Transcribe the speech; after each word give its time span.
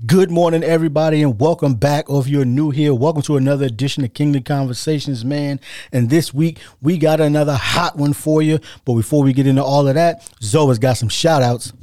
Good 0.00 0.30
morning, 0.30 0.64
everybody, 0.64 1.22
and 1.22 1.38
welcome 1.38 1.74
back. 1.74 2.08
Or 2.08 2.22
if 2.22 2.26
you're 2.26 2.46
new 2.46 2.70
here, 2.70 2.94
welcome 2.94 3.20
to 3.22 3.36
another 3.36 3.66
edition 3.66 4.02
of 4.02 4.14
Kingly 4.14 4.40
Conversations, 4.40 5.22
man. 5.22 5.60
And 5.92 6.08
this 6.08 6.32
week, 6.32 6.60
we 6.80 6.96
got 6.96 7.20
another 7.20 7.54
hot 7.54 7.98
one 7.98 8.14
for 8.14 8.40
you. 8.40 8.58
But 8.86 8.94
before 8.94 9.22
we 9.22 9.34
get 9.34 9.46
into 9.46 9.62
all 9.62 9.86
of 9.86 9.94
that, 9.94 10.26
Zoe's 10.42 10.78
got 10.78 10.94
some 10.94 11.10
shout 11.10 11.42
outs. 11.42 11.74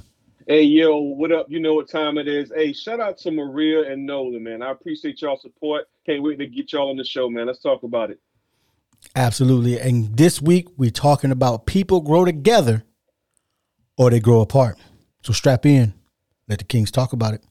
Hey, 0.47 0.63
yo, 0.63 0.97
what 0.97 1.31
up? 1.31 1.51
You 1.51 1.59
know 1.59 1.75
what 1.75 1.87
time 1.87 2.17
it 2.17 2.27
is. 2.27 2.51
Hey, 2.53 2.73
shout 2.73 2.99
out 2.99 3.19
to 3.19 3.31
Maria 3.31 3.91
and 3.91 4.07
Nolan, 4.07 4.43
man. 4.43 4.63
I 4.63 4.71
appreciate 4.71 5.21
y'all 5.21 5.37
support. 5.37 5.85
Can't 6.07 6.23
wait 6.23 6.39
to 6.39 6.47
get 6.47 6.73
y'all 6.73 6.89
on 6.89 6.97
the 6.97 7.05
show, 7.05 7.29
man. 7.29 7.45
Let's 7.45 7.59
talk 7.59 7.83
about 7.83 8.09
it. 8.09 8.19
Absolutely. 9.15 9.79
And 9.79 10.17
this 10.17 10.41
week, 10.41 10.67
we're 10.77 10.89
talking 10.89 11.29
about 11.29 11.67
people 11.67 12.01
grow 12.01 12.25
together 12.25 12.83
or 13.97 14.09
they 14.09 14.19
grow 14.19 14.41
apart. 14.41 14.79
So 15.21 15.31
strap 15.31 15.63
in. 15.67 15.93
Let 16.47 16.57
the 16.57 16.65
Kings 16.65 16.89
talk 16.89 17.13
about 17.13 17.35
it. 17.35 17.43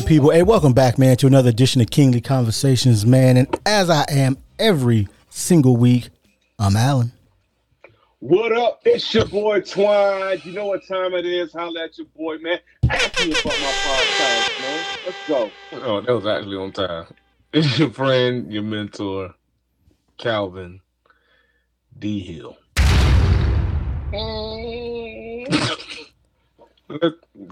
Good 0.00 0.06
people. 0.06 0.30
Hey, 0.30 0.44
welcome 0.44 0.72
back, 0.72 0.96
man, 0.96 1.16
to 1.16 1.26
another 1.26 1.48
edition 1.50 1.80
of 1.80 1.90
Kingly 1.90 2.20
Conversations, 2.20 3.04
man. 3.04 3.36
And 3.36 3.48
as 3.66 3.90
I 3.90 4.04
am 4.08 4.38
every 4.56 5.08
single 5.28 5.76
week, 5.76 6.10
I'm 6.56 6.76
Alan. 6.76 7.10
What 8.20 8.52
up? 8.52 8.82
It's 8.84 9.12
your 9.12 9.26
boy 9.26 9.60
Twine. 9.60 10.40
You 10.44 10.52
know 10.52 10.66
what 10.66 10.86
time 10.86 11.14
it 11.14 11.26
is. 11.26 11.52
Holla 11.52 11.82
at 11.84 11.98
your 11.98 12.06
boy, 12.16 12.38
man. 12.38 12.60
Ask 12.88 13.18
me 13.18 13.32
about 13.32 13.44
my 13.44 13.50
podcast, 13.50 14.60
man. 14.60 14.84
Let's 15.04 15.18
go. 15.26 15.50
Oh, 15.72 16.00
that 16.00 16.12
was 16.12 16.26
actually 16.26 16.56
on 16.58 16.72
time. 16.72 17.06
It's 17.52 17.78
your 17.78 17.90
friend, 17.90 18.52
your 18.52 18.62
mentor, 18.62 19.34
Calvin 20.18 20.80
D. 21.98 22.20
Hill. 22.20 22.58
Let's 24.12 24.97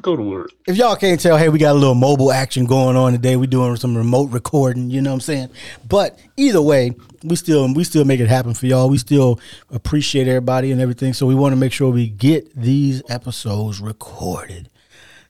go 0.00 0.16
to 0.16 0.22
work. 0.22 0.50
If 0.66 0.76
y'all 0.76 0.96
can't 0.96 1.20
tell, 1.20 1.36
hey, 1.36 1.48
we 1.48 1.58
got 1.58 1.72
a 1.72 1.78
little 1.78 1.94
mobile 1.94 2.32
action 2.32 2.64
going 2.64 2.96
on 2.96 3.12
today. 3.12 3.36
We're 3.36 3.46
doing 3.46 3.76
some 3.76 3.96
remote 3.96 4.30
recording, 4.30 4.90
you 4.90 5.02
know 5.02 5.10
what 5.10 5.16
I'm 5.16 5.20
saying? 5.20 5.50
But 5.88 6.18
either 6.36 6.62
way, 6.62 6.92
we 7.22 7.36
still 7.36 7.72
we 7.72 7.84
still 7.84 8.04
make 8.04 8.20
it 8.20 8.28
happen 8.28 8.54
for 8.54 8.66
y'all. 8.66 8.88
We 8.88 8.98
still 8.98 9.40
appreciate 9.70 10.28
everybody 10.28 10.72
and 10.72 10.80
everything. 10.80 11.12
So 11.12 11.26
we 11.26 11.34
want 11.34 11.52
to 11.52 11.56
make 11.56 11.72
sure 11.72 11.90
we 11.90 12.08
get 12.08 12.54
these 12.54 13.02
episodes 13.08 13.80
recorded. 13.80 14.70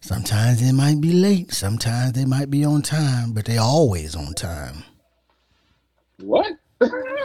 Sometimes 0.01 0.61
they 0.61 0.73
might 0.73 1.01
be 1.01 1.13
late, 1.13 1.53
sometimes 1.53 2.13
they 2.13 2.25
might 2.25 2.51
be 2.51 2.65
on 2.65 2.83
time, 2.83 3.33
but 3.33 3.45
they 3.45 3.59
always 3.59 4.15
on 4.15 4.35
time. 4.35 4.85
What? 6.19 6.47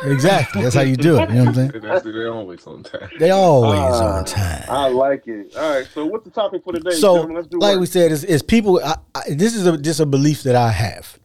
Exactly. 0.04 0.64
That's 0.64 0.76
how 0.76 0.82
you 0.82 0.96
do 0.96 1.18
it. 1.20 1.30
You 1.30 1.36
know 1.36 1.40
what 1.46 1.48
I'm 1.50 1.54
saying? 1.54 1.72
That's- 1.82 2.04
They're 2.04 2.32
always 2.34 2.66
on 2.66 2.84
time. 2.84 3.10
They 3.20 3.30
always 3.32 3.80
Ah, 3.80 4.18
on 4.18 4.26
time. 4.26 4.66
I 4.70 4.88
like 4.90 5.28
it. 5.28 5.56
All 5.56 5.70
right. 5.76 5.88
So, 5.94 6.06
what's 6.06 6.24
the 6.26 6.32
topic 6.32 6.64
for 6.64 6.74
today? 6.74 6.92
so? 6.92 7.14
Let's 7.24 7.48
do 7.48 7.60
like 7.60 7.74
work. 7.74 7.82
we 7.82 7.86
said 7.86 8.12
is, 8.12 8.24
is 8.24 8.42
people 8.42 8.80
I, 8.84 8.96
I, 9.14 9.22
this 9.30 9.56
is 9.56 9.66
a, 9.68 9.78
just 9.78 10.00
a 10.00 10.06
belief 10.06 10.44
that 10.44 10.56
i 10.56 10.70
have 10.72 11.18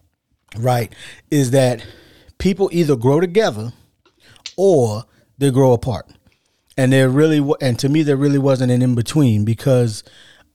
right 0.58 0.92
is 1.30 1.50
that 1.52 1.84
people 2.38 2.68
either 2.72 2.96
grow 2.96 3.20
together 3.20 3.72
or 4.56 5.04
they 5.38 5.50
grow 5.50 5.72
apart 5.72 6.06
and 6.76 6.92
there 6.92 7.08
really 7.08 7.46
and 7.60 7.78
to 7.78 7.88
me 7.88 8.02
there 8.02 8.16
really 8.16 8.38
wasn't 8.38 8.70
an 8.70 8.82
in 8.82 8.94
between 8.94 9.44
because 9.44 10.02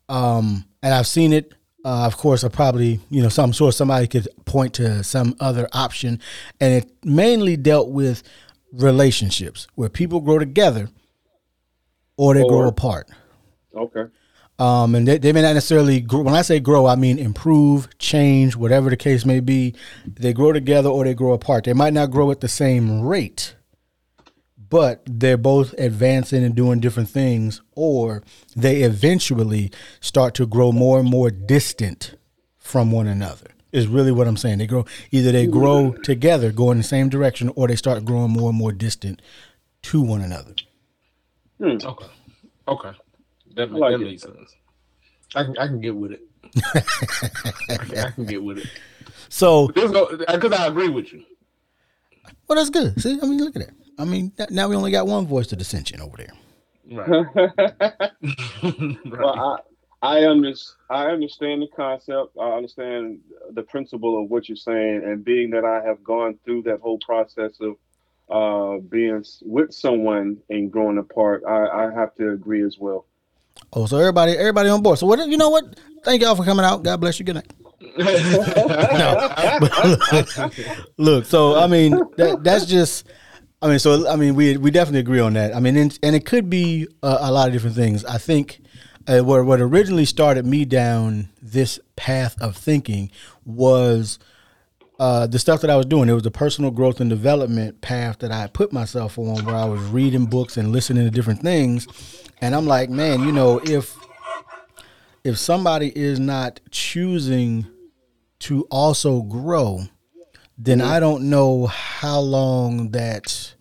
um 0.10 0.66
and 0.82 0.94
i've 0.94 1.08
seen 1.08 1.34
it 1.34 1.54
uh, 1.86 2.06
of 2.06 2.18
course 2.18 2.44
i 2.44 2.48
probably 2.50 3.00
you 3.10 3.22
know 3.22 3.30
some 3.30 3.52
sure 3.52 3.72
somebody 3.72 4.08
could 4.08 4.28
point 4.46 4.74
to 4.74 5.04
some 5.04 5.36
other 5.40 5.68
option 5.74 6.20
and 6.60 6.74
it 6.74 6.92
mainly 7.04 7.56
dealt 7.58 7.90
with 7.90 8.24
relationships 8.74 9.68
where 9.76 9.90
people 9.90 10.20
grow 10.22 10.40
together 10.40 10.90
or 12.18 12.34
they 12.34 12.42
grow 12.44 12.68
apart 12.68 13.10
Okay. 13.76 14.04
um, 14.60 14.96
and 14.96 15.08
they, 15.08 15.18
they 15.18 15.32
may 15.34 15.42
not 15.42 15.54
necessarily 15.54 16.02
grow. 16.02 16.22
When 16.22 16.36
I 16.36 16.42
say 16.42 16.60
grow, 16.60 16.86
I 16.86 16.96
mean 16.96 17.18
improve, 17.18 17.88
change, 18.00 18.56
whatever 18.56 18.90
the 18.90 18.98
case 18.98 19.26
may 19.26 19.40
be. 19.40 19.74
They 20.06 20.34
grow 20.34 20.52
together 20.52 20.90
or 20.90 21.04
they 21.06 21.14
grow 21.14 21.32
apart. 21.34 21.64
They 21.64 21.74
might 21.74 21.94
not 21.94 22.12
grow 22.12 22.30
at 22.32 22.42
the 22.42 22.48
same 22.50 23.02
rate, 23.02 23.56
but 24.72 25.04
they're 25.06 25.38
both 25.38 25.74
advancing 25.78 26.44
and 26.46 26.56
doing 26.56 26.80
different 26.80 27.10
things, 27.10 27.62
or 27.76 28.24
they 28.56 28.82
eventually 28.84 29.70
start 30.00 30.34
to 30.36 30.48
grow 30.48 30.72
more 30.72 30.98
and 30.98 31.10
more 31.10 31.30
distant 31.30 32.16
from 32.58 32.90
one 32.90 33.06
another. 33.06 33.52
Is 33.74 33.88
really 33.88 34.12
what 34.12 34.28
I'm 34.28 34.38
saying. 34.38 34.58
They 34.58 34.68
grow 34.68 34.86
either 35.12 35.32
they 35.32 35.46
grow 35.46 35.92
together, 36.04 36.52
go 36.52 36.72
in 36.72 36.78
the 36.78 36.84
same 36.84 37.10
direction, 37.10 37.52
or 37.56 37.68
they 37.68 37.76
start 37.76 38.04
growing 38.06 38.32
more 38.32 38.50
and 38.50 38.58
more 38.58 38.72
distant 38.72 39.22
to 39.84 40.02
one 40.02 40.22
another. 40.22 40.54
Hmm. 41.58 41.78
Okay. 41.84 42.06
Okay. 42.68 42.92
That, 43.56 43.70
I 43.70 43.72
like 43.74 43.92
that 43.92 44.00
makes 44.00 44.24
sense. 44.24 44.56
I 45.36 45.44
can 45.44 45.58
I 45.58 45.68
can 45.68 45.82
get 45.82 45.96
with 45.96 46.14
it. 46.14 46.22
I, 46.74 47.78
can, 47.78 47.98
I 47.98 48.12
can 48.12 48.26
get 48.26 48.42
with 48.44 48.58
it. 48.60 48.68
So 49.30 49.70
Because 49.70 50.52
I 50.52 50.68
agree 50.68 50.90
with 50.90 51.14
you. 51.14 51.24
Well, 52.50 52.58
that's 52.58 52.70
good. 52.70 53.02
See, 53.02 53.18
I 53.22 53.26
mean, 53.26 53.38
look 53.42 53.56
at 53.56 53.68
that. 53.68 53.81
I 54.02 54.06
mean, 54.06 54.32
now 54.50 54.68
we 54.68 54.76
only 54.76 54.92
got 54.92 55.06
one 55.06 55.28
voice 55.28 55.52
of 55.52 55.60
dissension 55.60 56.02
over 56.02 56.18
there. 56.18 56.34
Right. 56.94 57.08
well, 59.06 59.64
I, 60.02 60.18
I, 60.18 60.28
under, 60.28 60.52
I 60.90 61.06
understand 61.06 61.62
the 61.62 61.68
concept. 61.68 62.36
I 62.40 62.54
understand 62.54 63.20
the 63.52 63.62
principle 63.62 64.22
of 64.22 64.30
what 64.30 64.50
you're 64.50 64.56
saying. 64.56 65.04
And 65.06 65.24
being 65.24 65.52
that 65.52 65.64
I 65.64 65.88
have 65.88 66.04
gone 66.04 66.40
through 66.44 66.64
that 66.64 66.80
whole 66.80 66.98
process 66.98 67.52
of 67.62 67.76
uh, 68.30 68.80
being 68.90 69.24
with 69.44 69.74
someone 69.74 70.38
and 70.50 70.72
growing 70.72 70.98
apart, 70.98 71.44
I, 71.48 71.68
I 71.68 71.92
have 71.94 72.16
to 72.16 72.32
agree 72.32 72.66
as 72.66 72.78
well. 72.80 73.06
Oh, 73.74 73.86
so 73.86 73.98
everybody, 73.98 74.34
everybody 74.34 74.70
on 74.70 74.82
board. 74.82 74.98
So 74.98 75.06
what? 75.06 75.26
You 75.28 75.38
know 75.38 75.50
what? 75.50 75.80
Thank 76.04 76.24
y'all 76.24 76.36
for 76.36 76.44
coming 76.44 76.66
out. 76.66 76.82
God 76.84 77.00
bless 77.00 77.20
you. 77.20 77.26
Good 77.26 77.36
night. 77.36 77.52
Look, 80.98 81.26
so 81.26 81.58
I 81.58 81.68
mean, 81.68 81.92
that, 82.18 82.40
that's 82.44 82.66
just. 82.66 83.08
I 83.62 83.68
mean, 83.68 83.80
so 83.80 84.08
I 84.10 84.16
mean, 84.16 84.36
we 84.36 84.58
we 84.58 84.72
definitely 84.72 85.02
agree 85.02 85.20
on 85.20 85.34
that. 85.34 85.56
I 85.56 85.60
mean, 85.60 85.78
and, 85.78 85.98
and 86.02 86.16
it 86.16 86.26
could 86.26 86.50
be 86.50 86.88
a, 87.04 87.18
a 87.22 87.32
lot 87.32 87.48
of 87.48 87.54
different 87.54 87.76
things. 87.76 88.04
I 88.06 88.18
think 88.18 88.62
uh, 89.08 89.20
what 89.20 89.46
what 89.46 89.62
originally 89.62 90.06
started 90.06 90.46
me 90.46 90.66
down 90.66 91.30
this 91.42 91.80
path 91.96 92.42
of 92.42 92.56
thinking 92.58 93.12
was 93.46 94.18
uh, 95.00 95.28
the 95.28 95.40
stuff 95.40 95.62
that 95.62 95.70
I 95.70 95.76
was 95.76 95.86
doing. 95.86 96.10
It 96.10 96.14
was 96.14 96.24
the 96.24 96.32
personal 96.32 96.72
growth 96.72 97.00
and 97.00 97.10
development 97.10 97.82
path 97.82 98.20
that 98.20 98.32
I 98.32 98.48
put 98.48 98.74
myself 98.74 99.18
on, 99.18 99.46
where 99.46 99.56
I 99.56 99.66
was 99.66 99.82
reading 99.84 100.26
books 100.26 100.58
and 100.58 100.72
listening 100.72 101.06
to 101.06 101.12
different 101.12 101.42
things. 101.42 101.88
And 102.42 102.56
I'm 102.56 102.66
like, 102.66 102.90
man, 102.90 103.22
you 103.22 103.32
know, 103.32 103.60
if 103.64 103.96
if 105.24 105.38
somebody 105.38 105.96
is 105.96 106.20
not 106.20 106.60
choosing 106.72 107.68
to 108.40 108.64
also 108.72 109.22
grow, 109.22 109.82
then 110.64 110.80
I 110.80 111.00
don't 111.00 111.30
know 111.30 111.66
how 111.66 112.20
long 112.20 112.92
that 112.92 113.56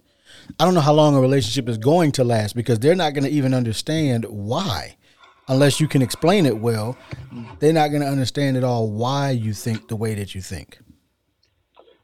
I 0.58 0.64
don't 0.64 0.74
know 0.74 0.80
how 0.80 0.92
long 0.92 1.16
a 1.16 1.20
relationship 1.20 1.68
is 1.68 1.78
going 1.78 2.12
to 2.12 2.24
last 2.24 2.54
because 2.54 2.78
they're 2.78 2.94
not 2.94 3.14
going 3.14 3.24
to 3.24 3.30
even 3.30 3.54
understand 3.54 4.26
why. 4.28 4.96
Unless 5.48 5.80
you 5.80 5.88
can 5.88 6.02
explain 6.02 6.44
it 6.46 6.58
well, 6.58 6.96
they're 7.58 7.72
not 7.72 7.88
going 7.88 8.02
to 8.02 8.08
understand 8.08 8.56
at 8.56 8.64
all 8.64 8.90
why 8.90 9.30
you 9.30 9.54
think 9.54 9.88
the 9.88 9.96
way 9.96 10.14
that 10.14 10.34
you 10.34 10.40
think. 10.40 10.78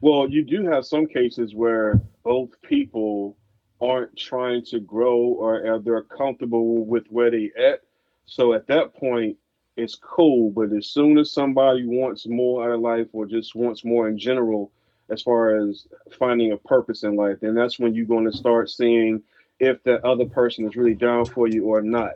Well, 0.00 0.28
you 0.28 0.42
do 0.42 0.66
have 0.66 0.84
some 0.86 1.06
cases 1.06 1.54
where 1.54 2.00
both 2.24 2.50
people 2.62 3.36
aren't 3.80 4.16
trying 4.16 4.64
to 4.66 4.80
grow 4.80 5.18
or 5.18 5.80
they're 5.84 6.02
comfortable 6.02 6.86
with 6.86 7.06
where 7.08 7.30
they 7.30 7.52
at. 7.58 7.82
So 8.24 8.54
at 8.54 8.66
that 8.68 8.94
point, 8.94 9.36
it's 9.76 9.94
cool. 9.94 10.50
But 10.50 10.72
as 10.72 10.86
soon 10.86 11.18
as 11.18 11.30
somebody 11.30 11.84
wants 11.86 12.26
more 12.26 12.64
out 12.64 12.74
of 12.74 12.80
life 12.80 13.08
or 13.12 13.26
just 13.26 13.54
wants 13.54 13.84
more 13.84 14.08
in 14.08 14.18
general, 14.18 14.72
as 15.10 15.22
far 15.22 15.56
as 15.56 15.86
finding 16.18 16.52
a 16.52 16.56
purpose 16.56 17.02
in 17.02 17.16
life, 17.16 17.38
then 17.40 17.54
that's 17.54 17.78
when 17.78 17.94
you're 17.94 18.06
going 18.06 18.24
to 18.24 18.36
start 18.36 18.70
seeing 18.70 19.22
if 19.60 19.82
that 19.84 20.04
other 20.04 20.26
person 20.26 20.66
is 20.66 20.76
really 20.76 20.94
down 20.94 21.24
for 21.24 21.48
you 21.48 21.64
or 21.64 21.80
not. 21.80 22.14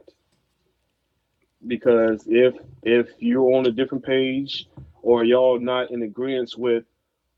Because 1.66 2.25
if 2.26 2.54
if 2.82 3.08
you're 3.19 3.54
on 3.54 3.66
a 3.66 3.70
different 3.70 4.04
page 4.04 4.69
or 5.02 5.25
y'all 5.25 5.58
not 5.58 5.90
in 5.90 6.02
agreement 6.02 6.54
with 6.56 6.84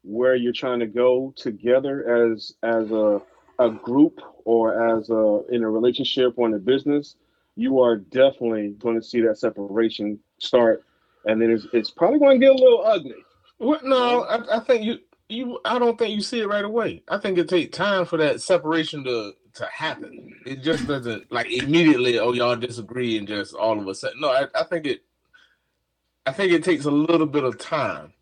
where 0.05 0.35
you're 0.35 0.53
trying 0.53 0.81
to 0.81 0.87
go 0.87 1.33
together 1.37 2.31
as 2.33 2.55
as 2.63 2.91
a 2.91 3.21
a 3.59 3.71
group 3.71 4.21
or 4.45 4.99
as 4.99 5.11
a 5.11 5.43
in 5.51 5.63
a 5.63 5.71
relationship 5.71 6.35
or 6.37 6.47
in 6.49 6.55
a 6.55 6.59
business, 6.59 7.17
you 7.57 7.81
are 7.81 7.97
definitely 7.97 8.71
going 8.79 8.99
to 8.99 9.07
see 9.07 9.21
that 9.21 9.39
separation 9.39 10.19
start 10.39 10.85
and 11.25 11.41
then 11.41 11.51
it's, 11.51 11.67
it's 11.73 11.91
probably 11.91 12.19
going 12.19 12.41
to 12.41 12.47
get 12.47 12.55
a 12.55 12.63
little 12.63 12.85
ugly. 12.85 13.25
What? 13.59 13.85
No, 13.85 14.23
I, 14.23 14.59
I 14.59 14.61
think 14.61 14.85
you 14.85 14.99
you. 15.29 15.61
I 15.65 15.79
don't 15.79 15.99
think 15.99 16.15
you 16.15 16.21
see 16.23 16.41
it 16.41 16.49
right 16.49 16.65
away. 16.65 17.03
I 17.09 17.19
think 17.19 17.39
it 17.39 17.49
takes 17.49 17.77
time 17.77 18.05
for 18.05 18.17
that 18.19 18.41
separation 18.41 19.05
to 19.05 19.33
to 19.55 19.67
happen. 19.67 20.35
It 20.47 20.63
just 20.63 20.87
doesn't 20.87 21.31
like 21.31 21.51
immediately. 21.51 22.19
Oh, 22.19 22.33
y'all 22.33 22.57
disagree, 22.57 23.19
and 23.19 23.29
just 23.29 23.55
all 23.55 23.79
of 23.79 23.87
a 23.87 23.95
sudden. 23.95 24.21
No, 24.21 24.31
I, 24.31 24.47
I 24.55 24.65
think 24.65 24.87
it. 24.87 25.03
I 26.27 26.33
think 26.33 26.53
it 26.53 26.65
takes 26.65 26.85
a 26.85 26.91
little 26.91 27.27
bit 27.27 27.45
of 27.45 27.59
time 27.59 28.13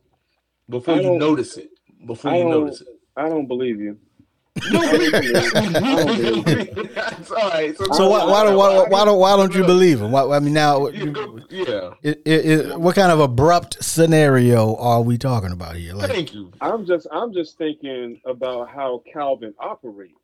before 0.69 0.97
you 0.97 1.19
notice 1.19 1.57
it. 1.57 1.71
Before 2.07 2.35
you 2.35 2.45
notice 2.49 2.81
it. 2.81 2.89
I 3.17 3.29
don't 3.29 3.47
believe 3.47 3.81
you. 3.81 3.99
That's 6.01 7.31
all 7.31 7.51
right. 7.51 7.77
So 7.77 8.09
why, 8.11 8.25
why 8.25 8.45
don't 8.45 8.57
why, 8.57 8.85
why 8.89 9.05
don't 9.05 9.19
why 9.19 9.37
don't 9.37 9.55
you 9.55 9.65
believe 9.65 10.01
him? 10.01 10.11
Why, 10.13 10.25
I 10.37 10.41
mean, 10.41 10.55
now, 10.55 10.89
Yeah, 10.89 11.05
go- 11.07 11.39
yeah. 11.51 11.91
it, 12.03 12.21
it, 12.25 12.47
it, 12.47 12.79
what 12.81 12.95
kind 12.97 13.13
of 13.13 13.21
abrupt 13.21 13.83
scenario 13.83 14.75
are 14.77 15.03
we 15.03 15.19
talking 15.19 15.53
about 15.53 15.77
here? 15.77 15.95
Like, 15.95 16.11
Thank 16.11 16.35
you. 16.35 16.51
I'm 16.61 16.85
just 16.85 17.07
I'm 17.13 17.33
just 17.33 17.59
thinking 17.59 18.21
about 18.25 18.71
how 18.71 19.03
Calvin 19.13 19.55
operates. 19.59 20.15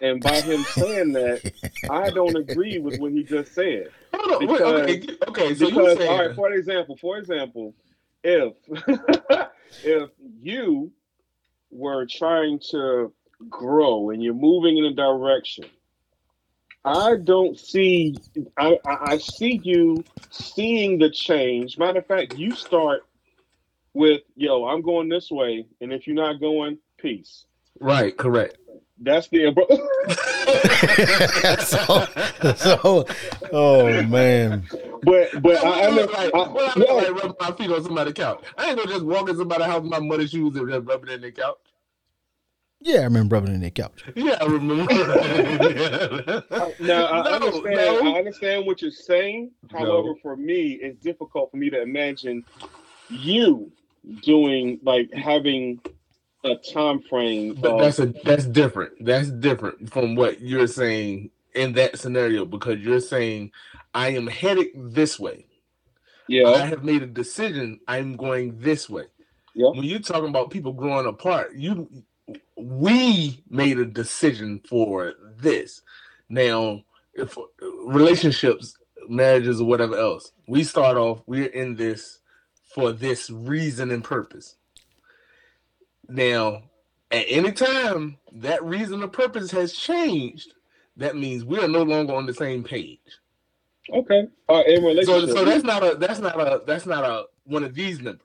And 0.00 0.22
by 0.22 0.40
him 0.42 0.62
saying 0.74 1.12
that, 1.12 1.52
I 1.90 2.10
don't 2.10 2.36
agree 2.36 2.78
with 2.78 2.98
what 2.98 3.12
he 3.12 3.22
just 3.22 3.54
said. 3.54 3.88
Hold 4.14 4.42
on. 4.42 4.48
Wait, 4.48 4.58
Because- 4.58 4.88
okay. 4.90 5.16
Okay. 5.28 5.54
So 5.54 5.68
you 5.68 5.74
because 5.74 5.98
saying 5.98 6.10
all 6.10 6.26
right, 6.26 6.34
for 6.34 6.52
example, 6.52 6.96
for 6.96 7.18
example, 7.18 7.74
if 8.24 8.54
if 9.84 10.10
you 10.40 10.90
were 11.70 12.06
trying 12.06 12.58
to 12.70 13.12
grow 13.48 14.10
and 14.10 14.22
you're 14.22 14.34
moving 14.34 14.78
in 14.78 14.84
a 14.86 14.92
direction, 14.94 15.64
I 16.84 17.16
don't 17.16 17.58
see 17.58 18.16
I, 18.56 18.78
I, 18.86 18.96
I 19.12 19.18
see 19.18 19.60
you 19.62 20.04
seeing 20.30 20.98
the 20.98 21.10
change. 21.10 21.78
Matter 21.78 21.98
of 21.98 22.06
fact, 22.06 22.36
you 22.38 22.52
start 22.52 23.02
with 23.94 24.22
yo, 24.36 24.64
I'm 24.66 24.82
going 24.82 25.08
this 25.08 25.30
way, 25.30 25.66
and 25.80 25.92
if 25.92 26.06
you're 26.06 26.16
not 26.16 26.40
going, 26.40 26.78
peace. 26.98 27.44
right? 27.80 28.16
Correct. 28.16 28.56
That's 28.98 29.28
the 29.28 29.52
so, 31.60 32.54
so, 32.54 33.06
oh 33.52 34.02
man, 34.04 34.66
but 35.02 35.42
but 35.42 35.62
I, 35.62 35.82
I, 35.82 35.88
look 35.90 36.10
know- 36.10 36.16
like, 36.18 36.34
I- 36.34 36.52
well, 36.52 36.72
I 36.74 36.78
no, 36.78 36.86
look 36.86 37.02
like 37.14 37.22
rubbing 37.22 37.36
my 37.40 37.52
feet 37.56 37.70
on 37.70 37.82
somebody's 37.84 38.14
couch. 38.14 38.42
I 38.56 38.68
ain't 38.68 38.78
gonna 38.78 38.90
just 38.90 39.04
walk 39.04 39.28
in 39.28 39.36
somebody's 39.36 39.66
house 39.66 39.82
with 39.82 39.90
my 39.90 39.98
muddy 40.00 40.26
shoes 40.26 40.56
and 40.56 40.68
just 40.70 40.86
rub 40.86 41.02
it 41.04 41.10
in 41.10 41.20
their 41.20 41.30
couch. 41.32 41.58
Yeah, 42.80 43.00
I 43.00 43.04
remember 43.04 43.34
rubbing 43.36 43.54
in 43.54 43.60
their 43.60 43.70
couch. 43.70 44.04
Yeah, 44.14 44.36
I 44.40 44.46
remember. 44.46 44.92
Uh, 46.50 46.70
now 46.80 47.06
I 47.06 47.38
No, 47.38 47.46
understand. 47.46 47.74
no. 47.76 48.14
I 48.14 48.18
understand 48.18 48.66
what 48.66 48.82
you're 48.82 48.90
saying. 48.90 49.50
No. 49.72 49.78
However, 49.78 50.14
for 50.22 50.36
me, 50.36 50.72
it's 50.82 50.98
difficult 51.02 51.50
for 51.50 51.56
me 51.56 51.70
to 51.70 51.80
imagine 51.82 52.44
you 53.08 53.70
doing 54.22 54.78
like 54.82 55.12
having 55.12 55.80
a 56.44 56.54
time 56.56 57.00
frame. 57.02 57.54
But 57.60 57.72
of- 57.72 57.80
that's 57.80 57.98
a 57.98 58.06
that's 58.24 58.46
different. 58.46 59.04
That's 59.04 59.30
different 59.30 59.92
from 59.92 60.14
what 60.14 60.40
you're 60.40 60.66
saying 60.68 61.30
in 61.54 61.72
that 61.74 61.98
scenario 61.98 62.44
because 62.44 62.78
you're 62.80 63.00
saying 63.00 63.52
I 63.94 64.10
am 64.10 64.26
headed 64.26 64.68
this 64.74 65.18
way. 65.18 65.46
Yeah. 66.28 66.48
I 66.48 66.66
have 66.66 66.84
made 66.84 67.02
a 67.02 67.06
decision. 67.06 67.80
I'm 67.88 68.16
going 68.16 68.58
this 68.58 68.88
way. 68.90 69.04
Yeah. 69.54 69.70
When 69.70 69.84
you're 69.84 70.00
talking 70.00 70.28
about 70.28 70.50
people 70.50 70.72
growing 70.72 71.06
apart, 71.06 71.54
you 71.54 71.88
we 72.56 73.42
made 73.50 73.78
a 73.78 73.86
decision 73.86 74.60
for 74.68 75.14
this. 75.38 75.82
Now, 76.28 76.82
if 77.14 77.36
relationships, 77.86 78.76
marriages, 79.08 79.60
or 79.60 79.66
whatever 79.66 79.96
else, 79.96 80.32
we 80.48 80.64
start 80.64 80.96
off. 80.96 81.22
We're 81.26 81.46
in 81.46 81.76
this 81.76 82.20
for 82.74 82.92
this 82.92 83.30
reason 83.30 83.90
and 83.90 84.04
purpose. 84.04 84.56
Now, 86.08 86.64
at 87.10 87.26
any 87.28 87.52
time 87.52 88.18
that 88.32 88.64
reason 88.64 89.02
or 89.02 89.08
purpose 89.08 89.50
has 89.52 89.72
changed, 89.72 90.54
that 90.96 91.16
means 91.16 91.44
we 91.44 91.60
are 91.60 91.68
no 91.68 91.82
longer 91.82 92.14
on 92.14 92.26
the 92.26 92.34
same 92.34 92.64
page. 92.64 93.00
okay. 93.92 94.28
Uh, 94.48 94.62
in 94.66 94.82
So, 95.00 95.26
so 95.26 95.44
that's 95.44 95.64
not 95.64 95.84
a 95.84 95.96
that's 95.96 96.20
not 96.20 96.40
a 96.40 96.62
that's 96.66 96.86
not 96.86 97.04
a 97.04 97.24
one 97.44 97.64
of 97.64 97.74
these 97.74 98.00
numbers. 98.00 98.20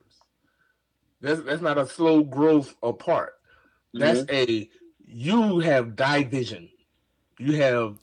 That's 1.20 1.42
that's 1.42 1.62
not 1.62 1.78
a 1.78 1.86
slow 1.86 2.22
growth 2.24 2.76
apart. 2.82 3.34
That's 3.94 4.20
mm-hmm. 4.20 4.50
a 4.52 4.68
you 5.06 5.58
have 5.60 5.94
division. 5.96 6.68
You 7.38 7.56
have 7.56 7.96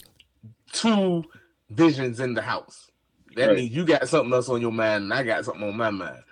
two 0.72 1.24
visions 1.70 2.20
in 2.20 2.34
the 2.34 2.42
house. 2.42 2.92
That 3.36 3.48
Right. 3.48 3.56
means 3.58 3.72
you 3.76 3.86
got 3.86 4.08
something 4.08 4.34
else 4.34 4.50
on 4.50 4.62
your 4.62 4.72
mind, 4.72 5.04
and 5.06 5.14
I 5.14 5.24
got 5.24 5.46
something 5.46 5.64
on 5.64 5.78
my 5.78 5.90
mind. 5.92 6.24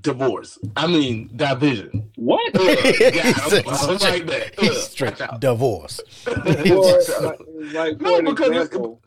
Divorce. 0.00 0.58
I 0.76 0.86
mean 0.86 1.30
division. 1.36 2.10
what? 2.16 2.54
Ugh, 2.54 2.78
He 2.78 3.10
God, 3.10 3.34
said 3.50 3.66
I'm- 3.66 3.90
I'm 3.90 3.98
like 3.98 4.26
that. 4.26 4.58
He's 4.60 4.70
Ugh, 4.70 4.76
straight 4.76 5.20
out. 5.20 5.40
divorce. 5.40 6.00
For, 6.24 6.30
like, 6.32 7.40
like 7.74 8.00
No, 8.00 8.22
because 8.22 8.48
it's- 8.50 8.66
example, 8.66 9.00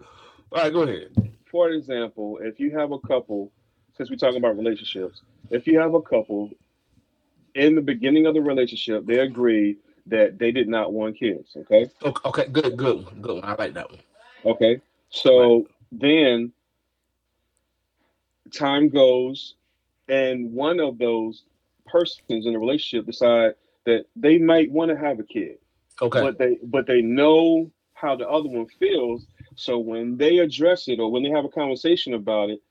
All 0.52 0.64
right, 0.64 0.72
go 0.74 0.81
ahead. 0.84 1.10
for 1.50 1.70
example, 1.72 2.40
if 2.42 2.60
you 2.60 2.72
have 2.78 2.92
a 2.92 3.00
couple, 3.00 3.52
since 3.98 4.10
we're 4.10 4.16
talking 4.18 4.38
about 4.38 4.58
relationships, 4.58 5.22
if 5.50 5.66
you 5.68 5.80
have 5.80 5.94
a 5.96 6.02
couple 6.02 6.50
in 7.56 7.76
the 7.76 7.82
beginning 7.82 8.26
of 8.26 8.34
the 8.34 8.42
relationship, 8.42 9.06
they 9.06 9.20
agree 9.20 9.78
that 10.08 10.38
they 10.38 10.52
did 10.52 10.68
not 10.68 10.94
want 10.94 11.18
kids. 11.18 11.56
Okay. 11.56 11.90
Okay, 12.04 12.30
okay, 12.30 12.48
good, 12.52 12.78
good, 12.78 13.06
good. 13.22 13.36
One. 13.36 13.46
I 13.46 13.56
like 13.56 13.74
that 13.74 13.90
one. 13.90 14.00
Okay. 14.46 14.82
So 15.10 15.68
then 15.92 16.52
time 18.52 18.90
goes 18.90 19.56
and 20.10 20.52
one 20.54 20.80
of 20.80 20.98
those 20.98 21.44
persons 21.86 22.46
in 22.46 22.54
the 22.54 22.60
relationship 22.60 23.06
decide 23.06 23.54
that 23.86 24.06
they 24.16 24.38
might 24.38 24.72
want 24.72 24.90
to 24.90 24.98
have 24.98 25.20
a 25.20 25.24
kid. 25.24 25.58
Okay. 26.02 26.22
But 26.22 26.38
they 26.38 26.58
but 26.64 26.88
they 26.88 27.02
know 27.02 27.72
how 27.94 28.16
the 28.16 28.28
other 28.28 28.50
one 28.50 28.68
feels. 28.80 29.26
So 29.56 29.78
when 29.78 30.18
they 30.18 30.40
address 30.40 30.88
it 30.88 31.00
or 31.00 31.12
when 31.12 31.24
they 31.24 31.30
have 31.30 31.46
a 31.46 31.50
conversation 31.50 32.14
about 32.14 32.50
it, 32.50 32.62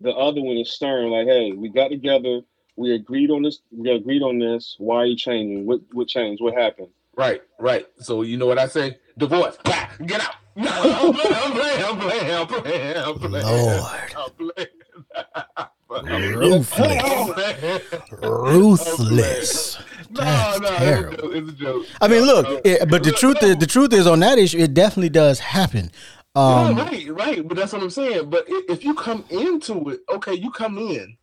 the 0.00 0.12
other 0.12 0.40
one 0.40 0.56
is 0.56 0.72
stern, 0.72 1.10
like, 1.10 1.26
hey, 1.26 1.52
we 1.52 1.68
got 1.68 1.88
together, 1.88 2.40
we 2.80 2.94
agreed 2.94 3.30
on 3.30 3.42
this, 3.42 3.60
we 3.70 3.90
agreed 3.90 4.22
on 4.22 4.38
this. 4.38 4.76
Why 4.78 4.96
are 4.96 5.04
you 5.04 5.16
changing? 5.16 5.66
What 5.66 5.80
what 5.92 6.08
changed? 6.08 6.42
What 6.42 6.54
happened? 6.54 6.88
Right, 7.14 7.42
right. 7.58 7.86
So 7.98 8.22
you 8.22 8.38
know 8.38 8.46
what 8.46 8.58
I 8.58 8.66
say? 8.66 8.96
Divorce. 9.18 9.58
Bah, 9.64 9.88
get 10.06 10.20
out. 10.22 10.34
No, 10.56 10.68
I'm 10.68 11.12
playing, 11.14 11.34
I'm 11.36 11.52
playing, 11.52 11.84
I'm 11.84 11.96
playing, 11.96 12.30
I'm 12.32 12.46
playing, 12.48 12.96
I'm 12.96 13.18
playing. 13.18 13.46
Lord. 13.46 13.86
I'm 14.16 14.32
playing. 14.36 16.34
Ruthless. 16.36 18.10
Ruthless. 18.22 19.78
No, 20.10 20.20
That's 20.20 20.60
no, 20.60 20.66
it's 20.66 20.70
a 20.70 20.78
terrible. 20.78 21.16
joke. 21.16 21.32
It's 21.36 21.48
a 21.48 21.52
joke. 21.52 21.86
I 22.00 22.08
mean, 22.08 22.22
look, 22.22 22.66
it, 22.66 22.90
but 22.90 23.04
the 23.04 23.12
truth 23.12 23.42
is, 23.42 23.56
the 23.58 23.66
truth 23.66 23.92
is 23.92 24.06
on 24.08 24.20
that 24.20 24.38
issue, 24.38 24.58
it 24.58 24.74
definitely 24.74 25.08
does 25.10 25.38
happen. 25.38 25.92
Um, 26.34 26.74
no, 26.76 26.82
right, 26.84 27.08
right. 27.10 27.48
But 27.48 27.56
that's 27.56 27.72
what 27.72 27.82
I'm 27.82 27.90
saying. 27.90 28.28
But 28.28 28.44
if 28.48 28.84
you 28.84 28.94
come 28.94 29.24
into 29.30 29.88
it, 29.90 30.00
okay, 30.10 30.34
you 30.34 30.50
come 30.50 30.78
in 30.78 31.16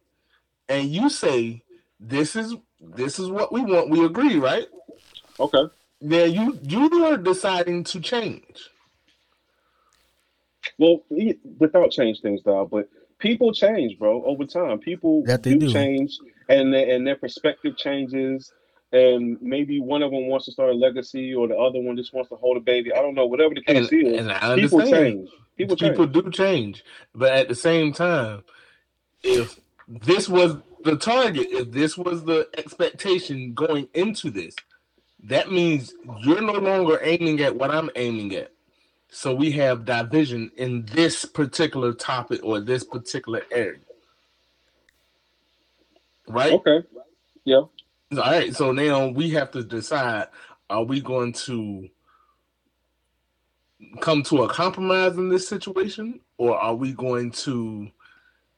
and 0.69 0.89
you 0.89 1.09
say, 1.09 1.63
"This 1.99 2.35
is 2.35 2.55
this 2.81 3.19
is 3.19 3.29
what 3.29 3.53
we 3.53 3.61
want. 3.61 3.89
We 3.89 4.05
agree, 4.05 4.37
right?" 4.39 4.67
Okay. 5.39 5.63
Then 6.01 6.33
you 6.33 6.59
you 6.63 7.05
are 7.05 7.17
deciding 7.17 7.85
to 7.85 7.99
change. 8.01 8.69
Well, 10.77 11.03
without 11.59 11.91
change 11.91 12.21
things, 12.21 12.41
though, 12.43 12.67
but 12.71 12.89
people 13.19 13.53
change, 13.53 13.97
bro, 13.99 14.23
over 14.25 14.45
time. 14.45 14.79
People 14.79 15.27
That 15.27 15.43
they 15.43 15.55
do. 15.55 15.65
change, 15.65 16.17
and 16.49 16.73
their, 16.73 16.95
and 16.95 17.07
their 17.07 17.15
perspective 17.17 17.77
changes. 17.77 18.51
And 18.93 19.37
maybe 19.41 19.81
one 19.81 20.03
of 20.03 20.11
them 20.11 20.27
wants 20.29 20.45
to 20.45 20.53
start 20.53 20.71
a 20.71 20.73
legacy, 20.73 21.33
or 21.33 21.47
the 21.47 21.57
other 21.57 21.79
one 21.81 21.97
just 21.97 22.13
wants 22.13 22.29
to 22.29 22.35
hold 22.37 22.57
a 22.57 22.61
baby. 22.61 22.93
I 22.93 23.01
don't 23.01 23.15
know. 23.15 23.25
Whatever 23.27 23.55
the 23.55 23.63
And, 23.67 23.77
case 23.77 23.91
is, 23.91 24.19
and 24.19 24.31
I 24.31 24.55
people 24.55 24.83
change. 24.83 25.29
People 25.57 25.75
change. 25.77 25.95
people 25.95 26.07
do 26.07 26.29
change 26.31 26.83
but 27.15 27.33
at 27.33 27.49
the 27.49 27.55
same 27.55 27.93
time 27.93 28.43
if 29.23 29.59
this 29.87 30.29
was 30.29 30.57
the 30.83 30.97
target 30.97 31.47
if 31.51 31.71
this 31.71 31.97
was 31.97 32.25
the 32.25 32.47
expectation 32.57 33.53
going 33.53 33.87
into 33.93 34.31
this 34.31 34.55
that 35.23 35.51
means 35.51 35.93
you're 36.21 36.41
no 36.41 36.53
longer 36.53 36.99
aiming 37.03 37.41
at 37.41 37.55
what 37.55 37.71
i'm 37.71 37.89
aiming 37.95 38.33
at 38.35 38.51
so 39.09 39.33
we 39.35 39.51
have 39.51 39.85
division 39.85 40.51
in 40.57 40.85
this 40.87 41.25
particular 41.25 41.93
topic 41.93 42.41
or 42.43 42.59
this 42.61 42.83
particular 42.83 43.43
area 43.51 43.79
right 46.27 46.53
Okay. 46.53 46.83
Yeah. 47.45 47.63
all 48.13 48.19
right 48.19 48.55
so 48.55 48.71
now 48.71 49.07
we 49.09 49.31
have 49.31 49.51
to 49.51 49.63
decide 49.63 50.27
are 50.69 50.83
we 50.83 51.01
going 51.01 51.33
to 51.33 51.89
come 54.01 54.23
to 54.23 54.43
a 54.43 54.49
compromise 54.49 55.17
in 55.17 55.29
this 55.29 55.47
situation 55.47 56.19
or 56.37 56.57
are 56.57 56.75
we 56.75 56.93
going 56.93 57.31
to 57.31 57.89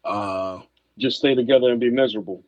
uh 0.05 0.59
Just 0.99 1.17
stay 1.17 1.33
together 1.33 1.71
and 1.71 1.79
be 1.79 1.89
miserable. 1.89 2.43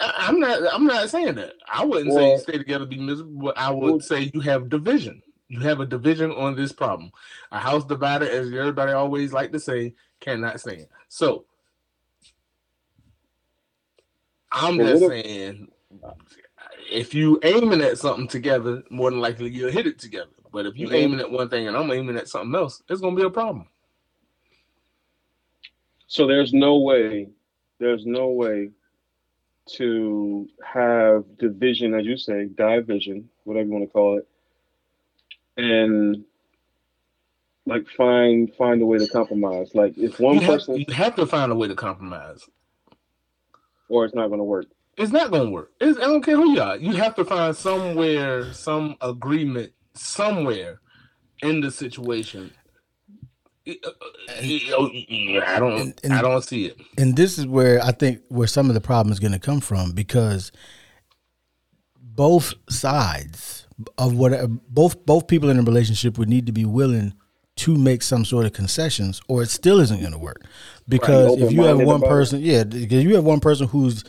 I'm 0.00 0.38
not 0.40 0.60
i'm 0.74 0.84
not 0.84 1.08
saying 1.08 1.36
that 1.36 1.54
i 1.66 1.82
wouldn't 1.82 2.14
Well- 2.14 2.36
say 2.36 2.42
stay 2.42 2.58
together 2.58 2.84
be 2.84 2.98
miserable 2.98 3.44
but 3.46 3.56
i 3.56 3.70
would 3.70 3.90
Well- 3.92 4.00
say 4.00 4.30
you 4.34 4.40
have 4.40 4.68
division 4.68 5.22
you 5.48 5.58
have 5.60 5.80
a 5.80 5.86
division 5.86 6.30
on 6.32 6.54
this 6.54 6.70
problem 6.70 7.10
a 7.50 7.58
house 7.58 7.82
divided 7.86 8.28
as 8.28 8.48
everybody 8.52 8.92
always 8.92 9.32
like 9.32 9.52
to 9.52 9.58
say 9.58 9.94
cannot 10.20 10.60
stand 10.60 10.86
so 11.08 11.46
I'm 14.52 14.76
just 14.78 15.02
if- 15.02 15.08
saying, 15.10 15.68
if 16.92 17.14
you 17.14 17.40
aiming 17.42 17.80
at 17.80 17.98
something 17.98 18.28
together, 18.28 18.82
more 18.90 19.10
than 19.10 19.18
likely 19.20 19.50
you'll 19.50 19.72
hit 19.72 19.86
it 19.86 19.98
together. 19.98 20.30
But 20.52 20.64
if 20.66 20.78
you 20.78 20.86
Mhm. 20.88 20.94
aiming 20.94 21.20
at 21.20 21.30
one 21.30 21.48
thing 21.48 21.66
and 21.66 21.76
I'm 21.76 21.90
aiming 21.90 22.16
at 22.16 22.28
something 22.28 22.54
else, 22.54 22.80
it's 22.88 23.00
gonna 23.00 23.16
be 23.16 23.22
a 23.24 23.30
problem. 23.30 23.66
So 26.06 26.26
there's 26.28 26.52
no 26.52 26.78
way, 26.78 27.30
there's 27.78 28.06
no 28.06 28.28
way 28.28 28.70
to 29.76 30.46
have 30.62 31.24
division, 31.38 31.94
as 31.94 32.04
you 32.04 32.16
say, 32.16 32.46
division, 32.46 33.28
whatever 33.44 33.66
you 33.66 33.72
want 33.72 33.84
to 33.84 33.90
call 33.90 34.18
it, 34.18 34.28
and 35.56 36.24
like 37.66 37.86
find 37.96 38.54
find 38.56 38.82
a 38.82 38.86
way 38.86 38.98
to 38.98 39.08
compromise. 39.08 39.74
Like 39.74 39.96
if 39.96 40.20
one 40.20 40.34
You 40.34 40.40
have, 40.42 40.50
person, 40.54 40.76
you 40.76 40.94
have 40.94 41.16
to 41.16 41.26
find 41.26 41.50
a 41.50 41.54
way 41.54 41.68
to 41.68 41.74
compromise. 41.74 42.48
or 43.88 44.04
it's 44.04 44.14
not 44.14 44.28
going 44.28 44.38
to 44.38 44.44
work. 44.44 44.66
It's 44.96 45.12
not 45.12 45.30
gonna 45.30 45.50
work. 45.50 45.72
It's, 45.80 45.98
I 45.98 46.02
don't 46.02 46.22
care 46.22 46.36
who 46.36 46.52
you 46.52 46.60
are. 46.60 46.76
You 46.76 46.92
have 46.94 47.16
to 47.16 47.24
find 47.24 47.56
somewhere, 47.56 48.52
some 48.52 48.96
agreement 49.00 49.72
somewhere 49.94 50.80
in 51.42 51.60
the 51.60 51.70
situation. 51.70 52.52
It- 53.66 53.78
uh, 53.84 53.88
uh, 53.88 55.46
I 55.46 55.58
don't. 55.58 55.80
And- 55.80 56.00
and- 56.04 56.12
I 56.12 56.22
don't 56.22 56.44
see 56.44 56.66
it. 56.66 56.76
and 56.98 57.16
this 57.16 57.38
is 57.38 57.46
where 57.46 57.82
I 57.82 57.92
think 57.92 58.20
where 58.28 58.46
some 58.46 58.68
of 58.68 58.74
the 58.74 58.80
problem 58.80 59.12
is 59.12 59.18
going 59.20 59.32
to 59.32 59.38
come 59.38 59.60
from 59.60 59.92
because 59.92 60.52
both 61.96 62.54
sides 62.68 63.66
of 63.98 64.14
what 64.14 64.32
both 64.72 65.04
both 65.06 65.26
people 65.26 65.50
in 65.50 65.58
a 65.58 65.62
relationship 65.62 66.18
would 66.18 66.28
need 66.28 66.46
to 66.46 66.52
be 66.52 66.64
willing 66.64 67.14
to 67.56 67.76
make 67.76 68.02
some 68.02 68.24
sort 68.24 68.46
of 68.46 68.52
concessions, 68.52 69.20
or 69.28 69.40
it 69.42 69.48
still 69.48 69.78
isn't 69.78 70.00
going 70.00 70.12
to 70.12 70.18
work. 70.18 70.42
Because 70.88 71.28
if 71.44 71.52
you 71.52 71.62
have 71.62 71.76
one 71.86 72.00
person, 72.10 72.40
yeah, 72.40 72.64
because 72.64 73.04
you 73.04 73.14
have 73.14 73.22
one 73.24 73.38
person 73.38 73.68
who's 73.68 74.02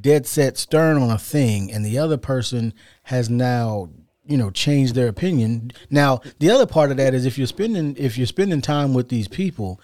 dead 0.00 0.24
set 0.24 0.56
stern 0.56 0.96
on 1.02 1.10
a 1.10 1.18
thing, 1.18 1.72
and 1.72 1.84
the 1.84 1.98
other 1.98 2.16
person 2.16 2.72
has 3.04 3.28
now 3.28 3.90
you 4.24 4.36
know 4.36 4.50
change 4.50 4.92
their 4.92 5.08
opinion. 5.08 5.72
Now 5.90 6.20
the 6.38 6.50
other 6.50 6.66
part 6.66 6.90
of 6.90 6.96
that 6.98 7.14
is 7.14 7.26
if 7.26 7.36
you're 7.38 7.46
spending 7.46 7.96
if 7.96 8.16
you're 8.16 8.26
spending 8.26 8.60
time 8.60 8.94
with 8.94 9.08
these 9.08 9.28
people 9.28 9.80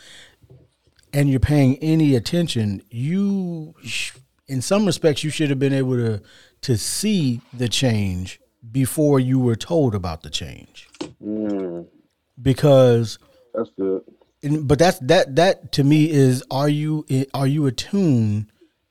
and 1.13 1.31
you're 1.31 1.41
paying 1.41 1.77
any 1.79 2.15
attention, 2.15 2.83
you, 2.91 3.75
sh- 3.83 4.13
in 4.47 4.61
some 4.61 4.85
respects, 4.85 5.25
you 5.25 5.31
should 5.31 5.49
have 5.51 5.59
been 5.59 5.73
able 5.73 5.97
to 5.97 6.21
to 6.63 6.77
see 6.77 7.41
the 7.53 7.69
change 7.69 8.41
before 8.71 9.19
you 9.21 9.39
were 9.39 9.57
told 9.57 9.95
about 9.95 10.23
the 10.23 10.31
change. 10.31 10.89
Mm, 11.25 11.87
Because, 12.41 13.19
that's 13.55 13.71
good. 13.79 14.03
but 14.63 14.79
that's 14.79 14.99
that 15.01 15.37
that 15.37 15.73
to 15.73 15.85
me 15.85 16.11
is 16.11 16.43
are 16.51 16.69
you 16.69 17.07
are 17.33 17.47
you 17.47 17.67
attuned 17.67 18.47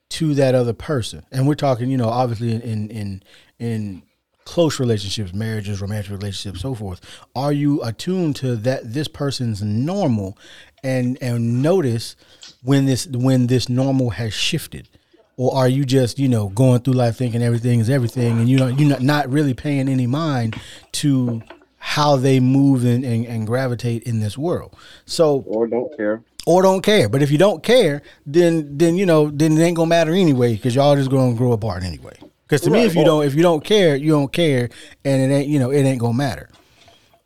to 0.09 0.33
that 0.35 0.55
other 0.55 0.73
person? 0.73 1.23
And 1.31 1.47
we're 1.47 1.55
talking, 1.55 1.89
you 1.89 1.97
know, 1.97 2.09
obviously 2.09 2.51
in 2.53 2.61
in 2.61 2.89
in, 2.89 3.23
in 3.59 4.03
close 4.47 4.79
relationships, 4.79 5.33
marriages, 5.33 5.81
romantic 5.81 6.09
relationships, 6.11 6.61
so 6.61 6.73
forth. 6.73 7.01
Are 7.35 7.51
you 7.51 7.83
attuned 7.83 8.37
to 8.37 8.55
that 8.55 8.93
this 8.93 9.09
person's 9.09 9.61
normal, 9.61 10.37
and 10.83 11.17
and 11.21 11.61
notice 11.61 12.15
when 12.63 12.85
this 12.85 13.05
when 13.07 13.47
this 13.47 13.67
normal 13.67 14.11
has 14.11 14.33
shifted? 14.33 14.87
Or 15.35 15.53
are 15.53 15.67
you 15.67 15.85
just, 15.85 16.17
you 16.17 16.27
know, 16.29 16.47
going 16.49 16.79
through 16.81 16.93
life 16.93 17.15
thinking 17.17 17.43
everything 17.43 17.79
is 17.79 17.89
everything, 17.89 18.39
and 18.39 18.49
you 18.49 18.57
know 18.57 18.67
you're 18.67 18.89
not, 18.89 19.01
not 19.01 19.29
really 19.29 19.53
paying 19.53 19.87
any 19.89 20.07
mind 20.07 20.55
to 20.93 21.43
how 21.77 22.15
they 22.15 22.39
move 22.39 22.85
and, 22.85 23.03
and, 23.03 23.25
and 23.25 23.45
gravitate 23.45 24.03
in 24.03 24.19
this 24.19 24.37
world? 24.37 24.75
So 25.05 25.43
Or 25.45 25.67
don't 25.67 25.95
care. 25.95 26.23
or 26.47 26.61
don't 26.63 26.81
care. 26.81 27.07
But 27.09 27.21
if 27.21 27.29
you 27.31 27.37
don't 27.37 27.61
care, 27.61 28.01
then 28.25 28.77
then 28.77 28.95
you 28.95 29.05
know 29.05 29.29
then 29.29 29.57
it 29.57 29.61
ain't 29.61 29.75
gonna 29.75 29.89
matter 29.89 30.13
anyway 30.13 30.55
because 30.55 30.73
y'all 30.73 30.95
just 30.95 31.11
gonna 31.11 31.35
grow 31.35 31.51
apart 31.51 31.83
anyway. 31.83 32.17
Because 32.47 32.61
to 32.61 32.69
me, 32.69 32.85
if 32.85 32.95
you 32.95 33.03
don't 33.03 33.25
if 33.25 33.35
you 33.35 33.43
don't 33.43 33.63
care, 33.63 33.97
you 33.97 34.11
don't 34.11 34.31
care, 34.31 34.69
and 35.03 35.21
it 35.31 35.35
ain't 35.35 35.47
you 35.49 35.59
know 35.59 35.69
it 35.69 35.83
ain't 35.83 35.99
gonna 35.99 36.17
matter. 36.17 36.49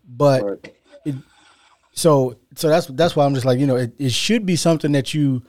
But 0.07 0.43
Right. 0.43 1.15
so 1.93 2.37
so 2.55 2.69
that's 2.69 2.87
that's 2.87 3.15
why 3.15 3.25
I'm 3.25 3.35
just 3.35 3.45
like 3.45 3.59
you 3.59 3.67
know 3.67 3.75
it, 3.75 3.93
it 3.99 4.11
should 4.11 4.47
be 4.47 4.55
something 4.55 4.93
that 4.93 5.13
you 5.13 5.43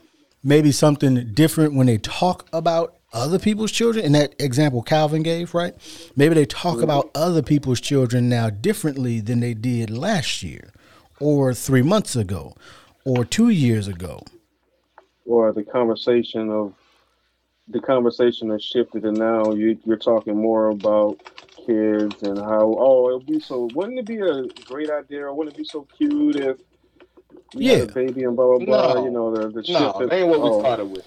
maybe 0.45 0.73
something 0.73 1.33
different 1.33 1.73
when 1.75 1.87
they 1.87 1.97
talk 1.97 2.47
about 2.53 2.97
other 3.15 3.39
people's 3.39 3.73
children. 3.73 4.05
In 4.05 4.13
that 4.13 4.35
example 4.39 4.83
Calvin 4.83 5.23
gave, 5.23 5.55
right? 5.55 5.75
Maybe 6.17 6.35
they 6.35 6.45
talk 6.45 6.75
mm-hmm. 6.75 6.85
about 6.85 7.11
other 7.15 7.43
people's 7.43 7.81
children 7.81 8.29
now 8.29 8.51
differently 8.51 9.21
than 9.21 9.41
they 9.41 9.55
did 9.55 9.89
last 9.89 10.43
year, 10.43 10.71
or 11.19 11.55
three 11.55 11.83
months 11.83 12.15
ago, 12.15 12.55
or 13.07 13.25
two 13.25 13.49
years 13.49 13.89
ago. 13.89 14.23
Or 15.25 15.51
the 15.53 15.63
conversation 15.63 16.51
of 16.51 16.75
the 17.69 17.81
conversation 17.81 18.51
has 18.51 18.63
shifted, 18.65 19.05
and 19.05 19.19
now 19.19 19.53
you, 19.53 19.79
you're 19.85 19.97
talking 19.97 20.37
more 20.37 20.69
about 20.69 21.19
kids 21.67 22.23
and 22.23 22.41
how 22.41 22.75
oh 22.79 23.07
it'll 23.09 23.21
be 23.21 23.39
so 23.39 23.71
wouldn't 23.75 23.99
it 23.99 24.07
be 24.07 24.19
a 24.19 24.43
great 24.65 24.91
idea 24.91 25.21
or 25.25 25.33
wouldn't 25.33 25.55
it 25.55 25.59
be 25.59 25.65
so 25.65 25.87
cute 25.97 26.35
if 26.37 26.57
you 27.55 27.71
had 27.71 27.79
Yeah. 27.79 27.85
a 27.85 27.87
baby 27.87 28.25
and 28.25 28.35
blah 28.35 28.47
blah 28.59 28.59
blah 28.59 28.95
No. 28.95 29.05
you 29.05 29.11
know 29.11 29.31
the 29.31 29.61
the 29.63 29.73
No, 29.73 29.93
shift 29.93 29.99
that 30.01 30.13
ain't 30.13 30.29
what 30.29 30.41
we 30.43 30.49
oh, 30.49 30.61
started 30.61 30.87
with. 30.87 31.05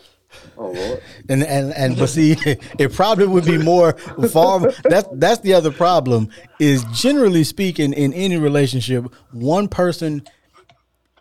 oh 0.58 0.72
lord 0.72 1.02
And 1.28 1.44
and 1.44 1.74
and 1.74 1.98
but 1.98 2.08
see, 2.10 2.32
it 2.80 2.94
probably 2.94 3.28
would 3.28 3.46
be 3.46 3.58
more 3.58 3.94
far. 4.32 4.60
That's 4.84 5.08
that's 5.14 5.42
the 5.42 5.54
other 5.54 5.72
problem. 5.72 6.30
Is 6.60 6.84
generally 6.86 7.44
speaking, 7.44 7.92
in 7.94 8.14
any 8.14 8.38
relationship, 8.38 9.12
one 9.32 9.68
person 9.68 10.24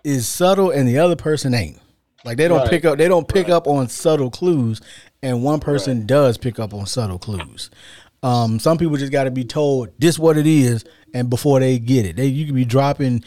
is 0.05 0.29
subtle 0.29 0.71
and 0.71 0.89
the 0.89 0.99
other 0.99 1.17
person 1.17 1.55
ain't. 1.55 1.79
Like 2.25 2.37
they 2.37 2.49
don't 2.49 2.59
Right. 2.61 2.71
pick 2.71 2.85
up. 2.85 2.99
They 2.99 3.09
don't 3.09 3.29
pick 3.29 3.49
up 3.49 3.67
on 3.67 3.89
subtle 3.89 4.31
clues, 4.31 4.81
and 5.25 5.43
one 5.43 5.59
person 5.59 6.07
does 6.07 6.37
pick 6.37 6.61
up 6.61 6.75
on 6.75 6.85
subtle 6.87 7.19
clues. 7.19 7.71
Um, 8.23 8.59
some 8.59 8.79
people 8.79 8.97
just 8.97 9.11
got 9.11 9.25
to 9.25 9.31
be 9.31 9.45
told 9.45 9.89
this 9.99 10.19
what 10.19 10.37
it 10.37 10.47
is, 10.47 10.85
and 11.13 11.29
before 11.29 11.61
they 11.61 11.79
get 11.79 12.07
it, 12.07 12.17
they 12.17 12.27
you 12.27 12.47
could 12.47 12.55
be 12.55 12.65
dropping 12.65 13.25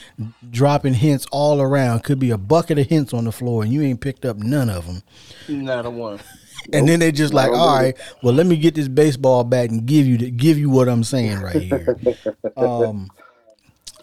dropping 0.50 0.94
hints 0.94 1.25
all 1.32 1.60
around. 1.60 2.04
Could 2.04 2.20
be 2.20 2.32
a 2.32 2.38
bucket 2.38 2.80
of 2.80 2.88
hints 2.88 3.13
on 3.13 3.25
the 3.25 3.32
floor, 3.32 3.63
and 3.63 3.74
you 3.74 3.82
ain't 3.82 4.00
picked 4.00 4.25
up 4.25 4.38
none 4.38 4.70
of 4.70 4.86
them. 4.86 5.04
Not 5.48 5.86
a 5.86 5.89
one. 5.89 6.20
And 6.74 6.89
then 6.89 7.00
they 7.00 7.13
just 7.13 7.34
like, 7.34 7.50
all 7.50 7.77
right, 7.77 7.96
well, 8.22 8.34
let 8.34 8.46
me 8.46 8.58
get 8.58 8.75
this 8.75 8.89
baseball 8.89 9.46
bat 9.46 9.70
and 9.70 9.86
give 9.86 10.06
you 10.06 10.18
the, 10.18 10.32
give 10.32 10.58
you 10.58 10.70
what 10.70 10.89
I'm 10.89 11.04
saying 11.04 11.39
right 11.39 11.62
here. 11.62 11.98
um, 12.58 13.10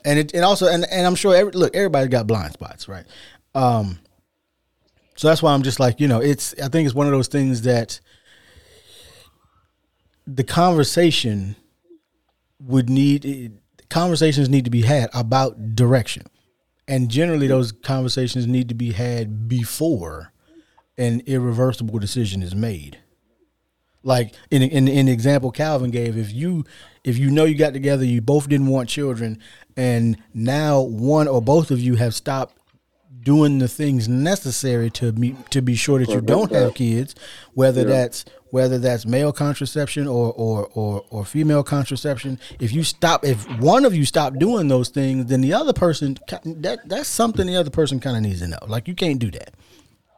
and 0.03 0.21
it 0.21 0.33
and 0.33 0.45
also 0.45 0.69
and, 0.69 0.87
and 0.91 1.07
I'm 1.07 1.17
sure 1.17 1.35
every, 1.35 1.53
look 1.53 1.77
everybody's 1.77 2.09
got 2.09 2.27
blind 2.27 2.55
spots, 2.55 2.89
right? 2.89 3.05
Um, 3.55 3.99
so 5.17 5.29
that's 5.29 5.43
why 5.43 5.53
I'm 5.53 5.63
just 5.63 5.81
like 5.81 6.01
you 6.01 6.09
know 6.09 6.21
it's 6.21 6.55
I 6.63 6.69
think 6.69 6.87
it's 6.87 6.95
one 6.95 7.07
of 7.07 7.13
those 7.13 7.29
things 7.29 7.63
that 7.63 8.01
the 10.27 10.45
conversation 10.45 11.57
would 12.61 12.89
need 12.89 13.59
conversations 13.89 14.49
need 14.49 14.65
to 14.65 14.71
be 14.71 14.83
had 14.83 15.11
about 15.13 15.75
direction, 15.75 16.27
and 16.89 17.11
generally 17.11 17.47
those 17.47 17.73
conversations 17.73 18.47
need 18.47 18.69
to 18.69 18.75
be 18.75 18.93
had 18.93 19.49
before 19.49 20.33
an 20.97 21.23
irreversible 21.27 21.99
decision 21.99 22.43
is 22.43 22.55
made. 22.55 22.99
Like 24.03 24.35
in 24.51 24.63
in 24.63 24.89
in 24.89 25.07
the 25.07 25.13
example 25.13 25.51
Calvin 25.51 25.91
gave, 25.91 26.17
if 26.17 26.33
you 26.33 26.65
if 27.05 27.19
you 27.19 27.31
know 27.31 27.45
you 27.45 27.55
got 27.55 27.73
together, 27.73 28.05
you 28.05 28.21
both 28.21 28.49
didn't 28.49 28.69
want 28.69 28.89
children, 28.89 29.39
and 29.77 30.19
now 30.33 30.81
one 30.81 31.27
or 31.29 31.41
both 31.41 31.71
of 31.71 31.81
you 31.81 31.97
have 31.97 32.15
stopped 32.15 32.59
doing 33.23 33.59
the 33.59 33.69
things 33.69 34.09
necessary 34.09 34.91
to 34.91 35.13
be 35.13 35.37
to 35.51 35.63
be 35.63 35.75
sure 35.75 35.99
that 35.99 36.09
you 36.11 36.21
don't 36.21 36.53
have 36.53 36.75
kids, 36.75 37.15
whether 37.55 37.85
that's 37.85 38.25
whether 38.51 38.79
that's 38.79 39.05
male 39.07 39.33
contraception 39.33 40.07
or 40.07 40.33
or 40.33 40.69
or 40.75 41.05
or 41.11 41.25
female 41.25 41.63
contraception. 41.63 42.39
If 42.61 42.73
you 42.73 42.85
stop, 42.85 43.25
if 43.25 43.45
one 43.59 43.85
of 43.85 43.95
you 43.95 44.05
stop 44.05 44.39
doing 44.39 44.69
those 44.69 44.89
things, 44.89 45.27
then 45.27 45.41
the 45.41 45.53
other 45.53 45.73
person 45.73 46.19
that 46.45 46.81
that's 46.87 47.09
something 47.09 47.47
the 47.47 47.57
other 47.57 47.71
person 47.71 48.01
kind 48.01 48.17
of 48.17 48.23
needs 48.23 48.41
to 48.41 48.49
know. 48.49 48.59
Like 48.67 48.87
you 48.89 48.95
can't 48.95 49.19
do 49.19 49.31
that. 49.33 49.55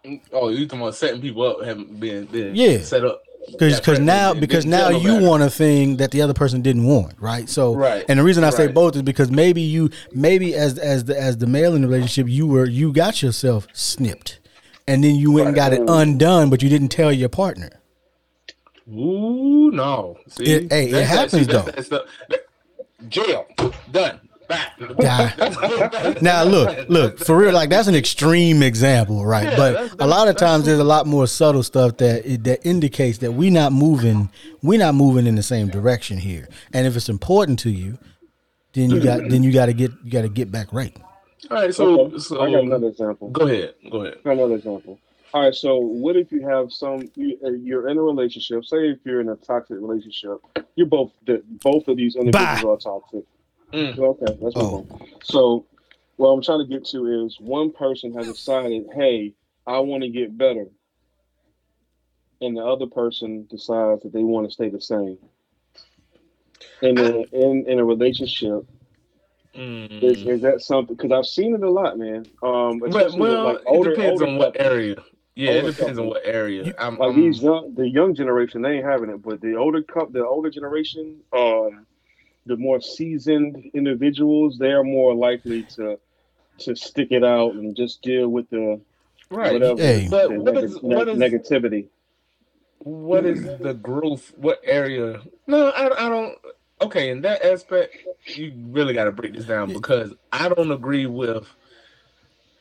Mm, 0.05 0.21
oh, 0.33 0.49
you 0.49 0.67
talking 0.67 0.83
about 0.83 0.95
setting 0.95 1.21
people 1.21 1.43
up, 1.43 1.65
having 1.65 1.99
been, 1.99 2.27
been 2.27 2.55
Yeah. 2.55 2.81
set 2.81 3.05
up. 3.05 3.23
Because 3.51 3.79
because 3.81 3.99
now 4.01 4.35
because 4.35 4.67
now 4.67 4.89
you 4.89 5.09
nobody. 5.09 5.27
want 5.27 5.43
a 5.45 5.51
thing 5.51 5.97
that 5.99 6.11
the 6.11 6.23
other 6.23 6.35
person 6.35 6.63
didn't 6.63 6.85
want, 6.85 7.15
right? 7.21 7.49
So 7.49 7.75
Right, 7.75 8.05
and 8.09 8.19
the 8.19 8.23
reason 8.25 8.45
I 8.45 8.51
say 8.51 8.67
both 8.69 8.97
is 8.97 9.03
because 9.03 9.31
maybe 9.31 9.61
you 9.63 9.91
maybe 10.13 10.55
as 10.55 10.79
as 10.79 11.05
the 11.05 11.19
as 11.21 11.39
the 11.39 11.47
male 11.47 11.75
in 11.75 11.83
the 11.83 11.89
relationship 11.89 12.29
you 12.29 12.47
were 12.47 12.67
you 12.67 12.93
got 12.93 13.23
yourself 13.23 13.67
snipped, 13.73 14.41
and 14.89 15.03
then 15.05 15.15
you 15.15 15.33
went 15.33 15.47
and 15.49 15.57
got 15.57 15.73
it 15.73 15.83
undone, 15.89 16.51
but 16.51 16.63
you 16.63 16.69
didn't 16.69 16.89
tell 16.89 17.13
your 17.13 17.29
partner. 17.29 17.71
Ooh, 18.89 19.71
no. 19.73 20.17
See, 20.29 20.45
It- 20.45 20.73
hey, 20.73 20.91
it 20.91 21.07
happens, 21.07 21.47
that's- 21.47 21.65
though. 21.65 21.71
that's 21.73 21.89
the- 21.89 22.41
jail 23.09 23.47
done. 23.93 24.21
Back. 24.49 26.23
Now 26.23 26.45
look, 26.45 26.89
look 26.89 27.19
for 27.19 27.37
real. 27.37 27.53
Like 27.53 27.71
that's 27.71 27.89
an 27.89 27.95
extreme 27.95 28.63
example, 28.63 29.25
right? 29.25 29.45
Yeah, 29.45 29.57
but 29.57 29.73
that's- 29.73 29.97
a 29.99 30.07
lot 30.07 30.29
of 30.29 30.37
times 30.37 30.65
there's 30.67 30.79
a 30.79 30.85
lot 30.85 31.07
more 31.07 31.27
subtle 31.27 31.63
stuff 31.63 31.97
that 31.99 32.25
it, 32.27 32.45
that 32.45 32.67
indicates 32.67 33.19
that 33.19 33.33
we're 33.33 33.51
not 33.51 33.73
moving, 33.73 34.31
we're 34.63 34.79
not 34.79 34.95
moving 34.95 35.27
in 35.27 35.35
the 35.35 35.43
same 35.43 35.69
direction 35.69 36.19
here. 36.19 36.49
And 36.73 36.87
if 36.87 36.97
it's 36.97 37.09
important 37.09 37.59
to 37.61 37.71
you, 37.71 37.99
then 38.73 38.91
you 38.91 39.01
got 39.03 39.29
then 39.29 39.43
you 39.43 39.53
got 39.53 39.67
to 39.67 39.73
get 39.73 39.91
you 40.05 40.11
got 40.11 40.23
to 40.23 40.29
get 40.29 40.51
back 40.53 40.73
right. 40.73 40.97
All 41.51 41.57
right, 41.59 41.75
so 41.75 42.01
Okay, 42.03 42.19
so 42.19 42.41
I 42.41 42.51
got 42.51 42.63
another 42.65 42.89
example 42.89 43.31
go 43.31 43.47
ahead, 43.47 43.75
go 43.91 44.03
ahead. 44.03 44.19
Another 44.25 44.55
example 44.57 44.99
All 45.33 45.43
right. 45.43 45.55
So 45.55 45.79
what 45.79 46.17
if 46.17 46.33
you 46.33 46.47
have 46.49 46.73
some? 46.73 47.03
You, 47.15 47.39
uh, 47.45 47.51
you're 47.51 47.89
in 47.89 47.99
a 47.99 48.03
relationship. 48.03 48.65
Say 48.65 48.91
if 48.91 48.99
you're 49.05 49.21
in 49.21 49.29
a 49.29 49.37
toxic 49.37 49.77
relationship, 49.79 50.39
you're 50.77 50.87
both 50.87 51.13
both 51.63 51.89
of 51.89 51.97
these 51.97 52.17
individuals 52.17 52.63
Bye. 52.85 52.91
are 52.91 53.01
toxic. 53.01 53.25
Mm. 53.77 53.99
Okay, 53.99 54.37
let's 54.41 54.57
move 54.57 54.73
Oh. 54.73 54.87
on. 54.91 55.09
So 55.23 55.67
what 56.17 56.31
I'm 56.31 56.43
trying 56.43 56.61
to 56.61 56.67
get 56.67 56.85
to 56.87 57.25
is 57.25 57.39
one 57.41 57.71
person 57.73 58.13
has 58.15 58.27
decided, 58.27 58.87
hey, 58.95 59.35
I 59.67 59.79
want 59.81 60.03
to 60.03 60.09
get 60.09 60.37
better, 60.37 60.67
and 62.41 62.57
the 62.57 62.65
other 62.65 62.87
person 62.87 63.47
decides 63.51 64.03
that 64.03 64.13
they 64.13 64.23
want 64.23 64.47
to 64.49 64.53
stay 64.53 64.69
the 64.71 64.81
same. 64.81 65.19
And 66.83 66.99
in, 66.99 67.25
in, 67.33 67.65
in 67.69 67.79
a 67.79 67.85
relationship, 67.85 68.65
Mm. 69.55 70.03
is, 70.03 70.23
is 70.27 70.43
that 70.43 70.61
something? 70.61 70.95
Because 70.95 71.13
I've 71.13 71.25
seen 71.27 71.55
it 71.55 71.63
a 71.63 71.71
lot, 71.71 71.97
man. 71.99 72.27
Um, 72.43 72.79
But, 72.79 73.15
well, 73.15 73.45
like 73.45 73.63
it 73.67 73.85
depends 73.85 74.21
on 74.21 74.37
what 74.37 74.53
couples. 74.53 74.71
area. 74.73 74.97
Yeah, 75.35 75.51
it 75.53 75.65
Older 75.65 75.73
depends 75.73 75.99
on 75.99 76.07
what 76.09 76.21
area. 76.27 76.75
I'm, 76.79 76.99
Like 76.99 77.13
I'm- 77.13 77.21
these 77.23 77.43
young, 77.43 77.75
the 77.75 77.89
young 77.89 78.15
generation, 78.15 78.61
they 78.61 78.73
ain't 78.73 78.85
having 78.85 79.09
it. 79.09 79.23
But 79.23 79.41
the 79.41 79.55
older 79.57 79.81
cup, 79.83 80.13
the 80.13 80.27
older 80.27 80.51
generation, 80.51 81.21
um, 81.33 81.87
the 82.47 82.57
more 82.57 82.81
seasoned 82.81 83.71
individuals, 83.75 84.57
they 84.59 84.71
are 84.73 84.85
more 84.85 85.15
likely 85.15 85.65
to 85.65 85.99
to 86.59 86.75
stick 86.75 87.09
it 87.11 87.23
out 87.23 87.53
and 87.55 87.77
just 87.77 88.01
deal 88.01 88.29
with 88.29 88.49
the 88.51 88.81
right. 89.31 89.53
whatever 89.53 89.81
Hey. 89.81 90.09
But 90.11 90.31
the 90.31 90.41
what 90.41 90.55
neg- 90.55 90.65
is- 90.65 90.83
ne- 90.83 90.95
what 90.97 91.09
is- 91.09 91.19
negativity. 91.19 91.89
what 92.79 93.27
is 93.27 93.43
the 93.59 93.75
growth? 93.75 94.33
What 94.37 94.61
area? 94.65 95.21
No, 95.47 95.69
I, 95.71 96.07
I 96.07 96.09
don't. 96.09 96.39
Okay, 96.81 97.11
in 97.11 97.23
that 97.23 97.43
aspect, 97.45 97.97
you 98.27 98.53
really 98.69 98.95
got 98.95 99.05
to 99.05 99.13
break 99.13 99.33
this 99.35 99.47
down 99.47 99.73
because 99.73 100.13
I 100.33 100.49
don't 100.49 100.71
agree 100.71 101.07
with 101.07 101.47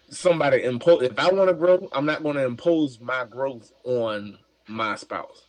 somebody 0.10 0.64
impose. 0.64 1.04
If 1.04 1.20
I 1.20 1.32
want 1.32 1.50
to 1.50 1.54
grow, 1.54 1.88
I'm 1.92 2.06
not 2.06 2.24
going 2.24 2.36
to 2.38 2.46
impose 2.46 3.00
my 3.00 3.26
growth 3.26 3.72
on 3.84 4.38
my 4.68 4.96
spouse. 4.96 5.44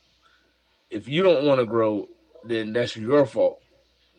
If 0.90 1.08
you 1.08 1.22
don't 1.22 1.44
want 1.44 1.60
to 1.60 1.66
grow, 1.66 2.08
then 2.44 2.72
that's 2.72 2.96
your 2.96 3.24
fault. 3.26 3.60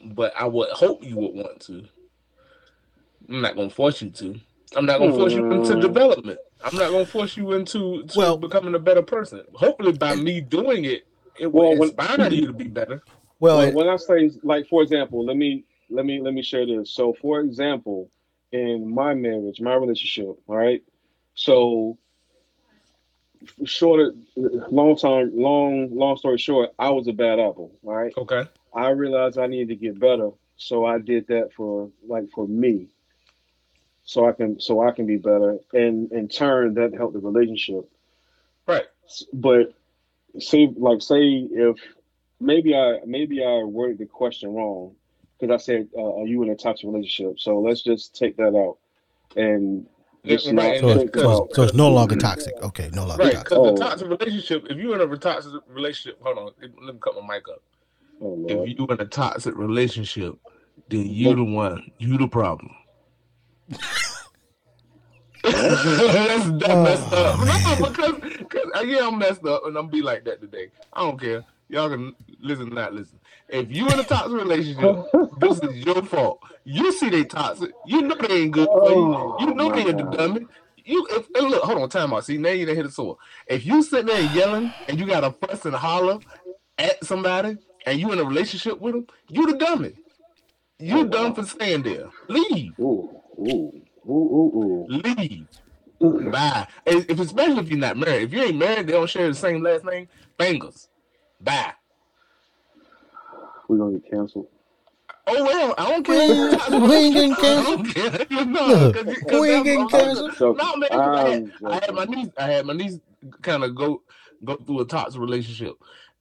But 0.06 0.34
I 0.38 0.46
would 0.46 0.70
hope 0.70 1.04
you 1.04 1.16
would 1.18 1.34
want 1.34 1.60
to. 1.62 1.84
I'm 3.30 3.42
not 3.42 3.56
going 3.56 3.70
to 3.70 3.76
force 3.76 4.02
you 4.02 4.10
to. 4.12 4.40
I'm 4.76 4.86
not 4.86 5.00
going 5.00 5.12
to 5.12 5.18
force 5.18 5.34
you 5.34 5.52
into 5.52 5.74
Hmm. 5.76 5.80
development. 5.80 6.40
I'm 6.64 6.76
not 6.78 6.90
going 6.92 7.06
to 7.06 7.12
force 7.12 7.36
you 7.38 7.54
into 7.54 8.04
to 8.04 8.18
Well- 8.18 8.38
becoming 8.38 8.76
a 8.76 8.80
better 8.80 9.02
person. 9.02 9.44
Hopefully, 9.54 9.94
by 9.94 10.16
me 10.16 10.42
doing 10.42 10.86
it, 10.86 11.06
it 11.40 11.48
will 11.48 11.70
Well, 11.78 11.92
when- 11.96 12.32
you 12.32 12.48
to 12.48 12.54
be 12.54 12.66
better. 12.68 13.02
Well, 13.40 13.58
Well, 13.58 13.68
it- 13.68 13.74
when 13.76 13.88
I 13.88 13.96
say 13.98 14.32
like, 14.44 14.68
for 14.68 14.82
example, 14.82 15.24
let 15.26 15.38
me 15.38 15.64
let 15.90 16.06
me 16.06 16.20
let 16.20 16.34
me 16.34 16.42
share 16.42 16.66
this. 16.66 16.90
So, 16.92 17.14
for 17.14 17.40
example, 17.42 18.10
in 18.52 18.88
my 18.94 19.14
marriage, 19.14 19.62
my 19.62 19.76
relationship, 19.76 20.26
all 20.48 20.58
right. 20.58 20.84
So, 21.36 21.98
short, 23.66 24.16
long 24.36 24.96
time, 24.96 25.32
long, 25.36 25.96
long 25.96 26.18
story 26.18 26.38
short, 26.40 26.72
I 26.80 26.90
was 26.90 27.08
a 27.08 27.14
bad 27.14 27.40
apple. 27.40 27.72
All 27.86 27.94
right. 27.94 28.14
Okay. 28.18 28.46
I 28.74 28.90
realized 28.90 29.38
I 29.38 29.48
needed 29.48 29.70
to 29.70 29.76
get 29.76 30.00
better, 30.00 30.30
so 30.58 30.86
I 30.86 31.00
did 31.00 31.28
that 31.28 31.54
for 31.56 31.90
like 32.08 32.30
for 32.34 32.48
me, 32.48 32.88
so 34.04 34.28
I 34.28 34.34
can 34.34 34.60
so 34.60 34.82
I 34.88 34.92
can 34.92 35.06
be 35.06 35.18
better, 35.18 35.58
and 35.74 36.12
in 36.12 36.28
turn 36.28 36.76
that 36.76 36.94
helped 36.94 37.14
the 37.14 37.20
relationship. 37.20 37.90
Right. 38.68 38.86
But 39.34 39.74
say 40.40 40.72
like 40.76 41.02
say 41.02 41.48
if 41.52 41.78
maybe 42.40 42.76
I 42.76 43.00
maybe 43.06 43.44
I 43.44 43.64
worded 43.64 43.98
the 43.98 44.06
question 44.06 44.54
wrong 44.54 44.96
because 45.40 45.54
I 45.54 45.64
said 45.64 45.88
uh, 45.98 46.22
are 46.22 46.28
you 46.28 46.44
in 46.44 46.50
a 46.50 46.56
toxic 46.56 46.88
relationship? 46.88 47.40
So 47.40 47.60
let's 47.60 47.82
just 47.82 48.16
take 48.16 48.38
that 48.38 48.56
out 48.56 48.78
and 49.36 49.88
just 50.26 50.46
Yeah, 50.48 50.52
not 50.54 50.64
right, 50.64 50.80
so, 50.80 50.90
it's, 50.90 51.20
so, 51.20 51.32
about. 51.32 51.56
so 51.56 51.64
it's 51.64 51.74
no 51.74 51.90
longer 51.90 52.16
toxic. 52.16 52.54
Okay, 52.62 52.90
no 52.94 53.06
longer 53.06 53.24
Right, 53.24 53.34
toxic. 53.34 53.50
because 53.50 53.68
Oh. 53.68 53.72
the 53.72 53.80
toxic 53.80 54.08
relationship, 54.10 54.68
if 54.70 54.78
you're 54.78 55.02
in 55.02 55.10
a 55.10 55.18
toxic 55.18 55.54
relationship, 55.68 56.22
hold 56.22 56.38
on, 56.38 56.52
let 56.60 56.96
me 56.96 57.00
cut 57.00 57.16
my 57.16 57.36
mic 57.36 57.48
up. 57.48 57.62
Oh, 58.22 58.46
If 58.48 58.78
you're 58.78 58.92
in 58.92 59.02
a 59.02 59.06
toxic 59.06 59.56
relationship, 59.58 60.36
then 60.90 61.06
you 61.08 61.36
the 61.36 61.44
one, 61.44 61.92
you 62.00 62.18
the 62.18 62.28
problem. 62.28 62.72
That's 65.44 66.50
that 66.50 66.84
messed 66.84 67.14
up. 67.14 67.40
No, 67.80 67.90
because, 67.90 68.16
because 68.40 68.72
uh, 68.76 68.82
yeah, 68.82 69.08
I'm 69.08 69.18
messed 69.18 69.46
up, 69.46 69.66
and 69.66 69.78
I'm 69.78 69.88
be 69.90 70.02
like 70.02 70.26
that 70.26 70.42
today. 70.42 70.70
I 70.94 71.02
don't 71.02 71.20
care. 71.20 71.44
Y'all 71.70 71.90
can 71.90 72.16
listen, 72.40 72.70
not 72.70 72.94
listen. 72.94 73.20
If 73.50 73.76
you 73.76 73.88
in 73.88 74.00
a 74.00 74.04
toxic 74.04 74.32
relationship, 74.32 75.06
this 75.40 75.60
is 75.60 75.86
your 75.86 76.02
fault. 76.04 76.40
You 76.64 76.92
see 76.94 77.10
they 77.10 77.24
toxic. 77.26 77.72
You 77.86 78.02
know 78.04 78.16
they 78.16 78.44
ain't 78.44 78.52
good 78.54 78.68
for 78.68 78.90
you. 78.90 79.36
You 79.40 79.54
know 79.54 79.72
Oh, 79.72 79.76
they 79.76 79.84
my 79.84 79.90
are 79.90 79.94
the 79.94 80.04
dummy. 80.18 80.46
You 80.86 81.06
if 81.12 81.28
and 81.36 81.50
look, 81.50 81.64
hold 81.64 81.82
on, 81.82 81.90
time 81.90 82.14
out. 82.14 82.26
See, 82.26 82.38
now 82.38 82.50
you 82.50 82.66
done 82.66 82.76
hit 82.76 82.86
a 82.86 82.92
sore. 82.92 83.18
If 83.48 83.66
you 83.66 83.84
sitting 83.84 84.08
there 84.08 84.22
yelling 84.34 84.74
and 84.88 84.98
you 85.00 85.06
got 85.06 85.22
to 85.22 85.32
fuss 85.32 85.66
and 85.66 85.76
holler 85.76 86.20
at 86.78 87.04
somebody 87.04 87.58
and 87.88 88.00
you 88.00 88.14
in 88.14 88.20
a 88.20 88.26
relationship 88.26 88.80
with 88.82 88.96
them, 88.96 89.08
you 89.30 89.48
the 89.52 89.58
dummy. 89.58 89.96
You 90.80 91.04
Oh, 91.04 91.06
dumb 91.06 91.34
wow. 91.34 91.36
for 91.36 91.44
staying 91.46 91.84
there. 91.84 92.10
Leave. 92.30 92.76
Ooh, 92.80 93.22
ooh, 93.40 93.74
ooh, 94.08 94.12
ooh, 94.12 94.52
ooh. 94.58 94.90
Leave. 94.90 95.48
ooh. 96.04 96.32
Bye. 96.32 96.68
And 96.86 97.06
If 97.10 97.20
especially 97.20 97.60
if 97.60 97.70
you're 97.70 97.80
not 97.80 97.98
married. 97.98 98.24
If 98.24 98.34
you 98.34 98.44
ain't 98.44 98.58
married, 98.58 98.88
they 98.88 98.94
don't 98.94 99.10
share 99.10 99.28
the 99.30 99.36
same 99.36 99.64
last 99.64 99.86
name. 99.86 100.10
Bangers. 100.38 100.90
Bye. 101.42 101.74
We're 103.70 103.78
gonna 103.78 104.00
get 104.00 104.12
canceled. 104.12 104.48
Oh 105.28 105.44
well, 105.44 105.76
I 105.78 105.92
don't 105.92 106.06
care. 106.06 106.22
ain't- 106.22 106.90
we 106.90 106.96
ain't 106.96 107.16
getting 107.16 107.36
I 107.42 107.64
don't 107.64 107.86
care. 107.86 108.28
No, 108.46 108.68
Look, 108.68 108.94
'cause 108.94 109.06
'cause 109.28 109.42
we 109.42 109.50
ain't 109.52 109.66
getting 109.66 109.88
canceled. 109.90 110.36
So, 110.38 110.54
No, 110.54 110.76
man, 110.78 111.02
'cause 111.02 111.14
I 111.16 111.24
had, 111.30 111.44
I'm 111.66 111.82
had 111.82 111.96
my 111.96 112.06
niece. 112.06 112.30
I 112.38 112.52
had 112.52 112.66
my 112.68 112.74
niece 112.74 113.00
kind 113.42 113.64
of 113.64 113.76
go 113.76 114.04
go 114.46 114.58
through 114.58 114.82
a 114.82 114.86
toxic 114.86 115.22
relationship, 115.22 115.76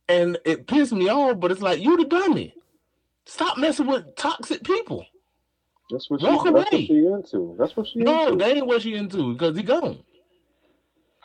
and 0.08 0.38
it 0.44 0.66
pissed 0.66 0.92
me 0.92 1.08
off. 1.08 1.38
But 1.40 1.50
it's 1.52 1.62
like 1.62 1.80
you 1.80 1.96
the 1.96 2.04
dummy. 2.04 2.54
Stop 3.24 3.58
messing 3.58 3.86
with 3.86 4.14
toxic 4.16 4.62
people. 4.64 5.04
That's 5.90 6.08
what 6.10 6.20
she. 6.20 6.26
Walk 6.26 6.44
That's 6.44 6.54
what 6.54 6.70
she 6.72 6.86
into. 7.06 7.56
That's 7.58 7.76
what 7.76 7.86
she 7.88 7.98
No, 8.00 8.26
into. 8.28 8.36
that 8.44 8.56
ain't 8.56 8.66
what 8.66 8.82
she 8.82 8.94
into 8.94 9.32
because 9.32 9.56
he 9.56 9.62
gone. 9.62 9.98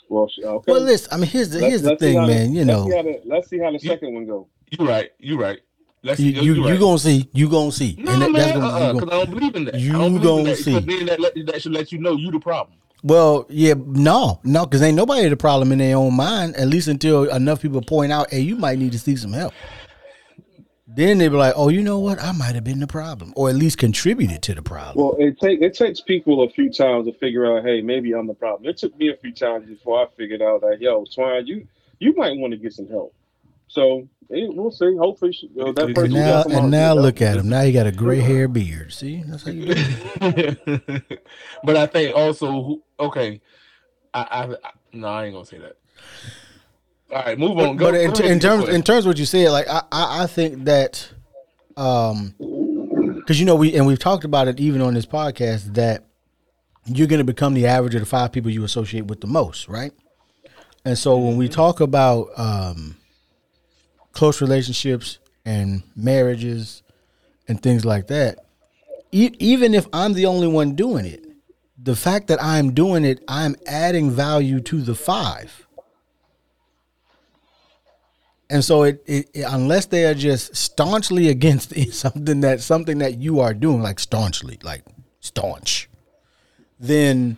Well, 0.10 0.28
she, 0.28 0.44
okay. 0.44 0.72
Well, 0.72 0.82
listen. 0.82 1.10
I 1.12 1.18
mean, 1.18 1.30
here's 1.30 1.50
the 1.50 1.60
Let's- 1.60 1.70
here's 1.70 1.82
the 1.84 1.90
let's 1.90 2.02
see 2.02 2.08
thing, 2.08 2.18
how 2.18 2.26
the- 2.28 2.34
man. 2.34 2.54
You 2.54 2.66
let's 2.66 2.68
know, 2.68 2.90
see 2.90 2.96
how 2.96 3.02
the, 3.04 3.22
let's 3.26 3.50
see 3.50 3.60
how 3.60 3.68
the 3.72 3.74
You- 3.74 3.90
second 3.90 4.14
one 4.14 4.26
go. 4.26 4.48
You 4.78 4.88
right. 4.88 5.12
You 5.20 5.40
right. 5.40 5.60
Let's 6.04 6.20
you 6.20 6.32
you, 6.32 6.42
you, 6.42 6.54
you 6.56 6.62
you 6.64 6.70
right. 6.72 6.80
gonna 6.80 6.98
see, 6.98 7.30
you 7.34 7.48
gonna 7.48 7.72
see, 7.72 7.96
No, 8.00 8.12
and 8.14 8.22
that, 8.24 8.32
man, 8.32 8.42
that's 8.42 8.52
gonna, 8.58 8.66
uh-uh, 8.68 8.94
gonna 8.94 9.06
I 9.06 9.10
don't 9.26 9.30
believe 9.30 9.56
in 9.56 9.66
that. 9.66 9.76
you 9.76 9.92
I 9.94 9.98
don't 10.00 10.20
gonna 10.20 10.38
in 10.40 10.44
that, 10.46 10.56
see. 10.58 10.74
'cause 10.74 10.86
Then 10.86 11.06
that, 11.06 11.20
let, 11.20 11.46
that 11.46 11.62
should 11.62 11.74
let 11.74 11.92
you 11.92 12.00
know 12.00 12.14
you 12.14 12.32
the 12.32 12.40
problem. 12.40 12.76
Well, 13.04 13.48
yeah, 13.50 13.74
no, 13.78 14.40
no, 14.44 14.66
because 14.66 14.82
ain't 14.84 14.96
nobody 14.96 15.28
the 15.28 15.38
problem 15.38 15.72
in 15.72 15.80
their 15.80 15.98
own 15.98 16.16
mind. 16.16 16.56
At 16.56 16.68
least 16.68 16.88
until 16.88 17.24
enough 17.30 17.62
people 17.62 17.82
point 17.82 18.12
out, 18.12 18.30
hey, 18.32 18.42
you 18.42 18.56
might 18.56 18.78
need 18.78 18.92
to 18.92 19.00
seek 19.00 19.18
some 19.18 19.34
help. 19.34 19.54
Then 20.94 21.20
they 21.20 21.30
be 21.30 21.36
like, 21.36 21.54
oh, 21.56 21.70
you 21.70 21.82
know 21.82 22.00
what? 22.00 22.20
I 22.22 22.34
might 22.34 22.54
have 22.54 22.66
been 22.66 22.80
the 22.80 22.88
problem, 22.88 23.32
or 23.38 23.50
at 23.50 23.56
least 23.56 23.78
contributed 23.78 24.42
to 24.44 24.54
the 24.54 24.62
problem. 24.62 25.06
Well, 25.06 25.16
it 25.20 25.40
take 25.40 25.62
it 25.62 25.74
takes 25.74 26.02
people 26.02 26.44
a 26.44 26.50
few 26.50 26.70
times 26.72 27.06
to 27.08 27.14
figure 27.14 27.46
out, 27.58 27.64
hey, 27.64 27.82
maybe 27.82 28.14
I'm 28.14 28.28
the 28.28 28.34
problem. 28.34 28.70
It 28.70 28.78
took 28.78 28.96
me 28.98 29.10
a 29.10 29.16
few 29.16 29.32
times 29.32 29.68
before 29.70 30.02
I 30.04 30.08
figured 30.18 30.42
out 30.42 30.62
that, 30.62 30.78
yo, 30.82 31.06
Swine, 31.10 31.48
you 31.48 31.66
you 32.00 32.14
might 32.16 32.38
want 32.38 32.52
to 32.52 32.58
get 32.58 32.74
some 32.74 32.90
help. 32.90 33.16
So 33.68 34.06
we'll 34.30 34.70
see. 34.72 34.98
Hopefully, 34.98 35.32
she, 35.32 35.50
uh, 35.58 35.72
that 35.72 35.86
And 35.86 35.96
person 35.96 36.04
and 36.04 36.14
will 36.14 36.20
now, 36.20 36.44
come 36.44 36.52
out 36.52 36.62
and 36.64 36.72
now 36.72 36.78
get 36.80 36.86
help. 36.88 37.00
look 37.00 37.22
at 37.22 37.38
him. 37.38 37.48
Now 37.50 37.62
he 37.62 37.72
got 37.72 37.88
a 37.88 37.92
gray 37.94 38.20
hair 38.20 38.50
beard. 38.50 38.92
See, 38.92 39.24
that's 39.26 39.46
how 39.46 39.52
you 39.52 39.74
do. 39.74 39.74
it. 40.22 41.22
but 41.64 41.78
I 41.78 41.86
think 41.86 42.14
also, 42.18 42.52
who- 42.64 42.84
okay, 43.02 43.42
I, 44.14 44.22
I, 44.22 44.44
I 44.46 44.72
no, 44.94 45.08
I 45.08 45.26
ain't 45.26 45.34
gonna 45.34 45.46
say 45.46 45.58
that. 45.60 45.78
All 47.12 47.24
right, 47.24 47.38
move 47.38 47.58
on. 47.58 47.76
Go, 47.76 47.92
but 47.92 47.96
in, 47.96 48.32
in 48.32 48.40
terms 48.40 48.70
in 48.70 48.84
terms 48.84 49.06
of 49.06 49.10
what 49.10 49.18
you 49.18 49.26
said, 49.26 49.52
like 49.52 49.68
I, 49.68 49.84
I, 49.92 50.24
I 50.24 50.28
think 50.28 50.64
that, 50.66 51.10
um, 51.76 52.34
because 53.18 53.40
you 53.40 53.46
know 53.46 53.56
we 53.56 53.76
and 53.76 53.86
we've 53.86 54.00
talked 54.00 54.24
about 54.24 54.48
it 54.48 54.60
even 54.60 54.82
on 54.82 54.94
this 54.94 55.06
podcast 55.06 55.74
that 55.74 56.06
you're 56.86 57.08
going 57.08 57.20
to 57.20 57.26
become 57.26 57.54
the 57.54 57.68
average 57.68 57.96
of 57.96 58.02
the 58.02 58.08
five 58.08 58.32
people 58.32 58.50
you 58.50 58.64
associate 58.64 59.06
with 59.06 59.22
the 59.22 59.28
most, 59.28 59.68
right? 59.68 59.92
And 60.84 60.98
so 60.98 61.18
when 61.18 61.38
we 61.38 61.48
talk 61.48 61.80
about 61.80 62.30
um, 62.38 62.98
close 64.14 64.42
relationships 64.42 65.20
and 65.46 65.84
marriages 65.96 66.82
and 67.48 67.62
things 67.62 67.86
like 67.86 68.08
that, 68.08 68.40
e- 69.12 69.36
even 69.38 69.76
if 69.76 69.88
I'm 69.94 70.14
the 70.14 70.26
only 70.26 70.48
one 70.48 70.74
doing 70.74 71.06
it, 71.06 71.24
the 71.84 71.96
fact 71.96 72.28
that 72.28 72.42
I'm 72.42 72.74
doing 72.74 73.06
it, 73.06 73.24
I'm 73.28 73.56
adding 73.66 74.12
value 74.12 74.60
to 74.62 74.82
the 74.82 74.96
five. 74.96 75.68
And 78.50 78.64
so 78.64 78.84
it, 78.84 79.02
it, 79.06 79.30
it- 79.34 79.46
unless 79.48 79.86
they 79.88 80.06
are 80.06 80.14
just 80.14 80.56
staunchly 80.56 81.30
against 81.36 81.74
something 81.94 82.42
that 82.42 82.62
something 82.62 82.98
that 83.00 83.18
you 83.20 83.40
are 83.40 83.54
doing 83.54 83.82
like 83.82 84.00
staunchly, 84.00 84.60
like 84.64 84.84
staunch, 85.22 85.90
then 86.80 87.38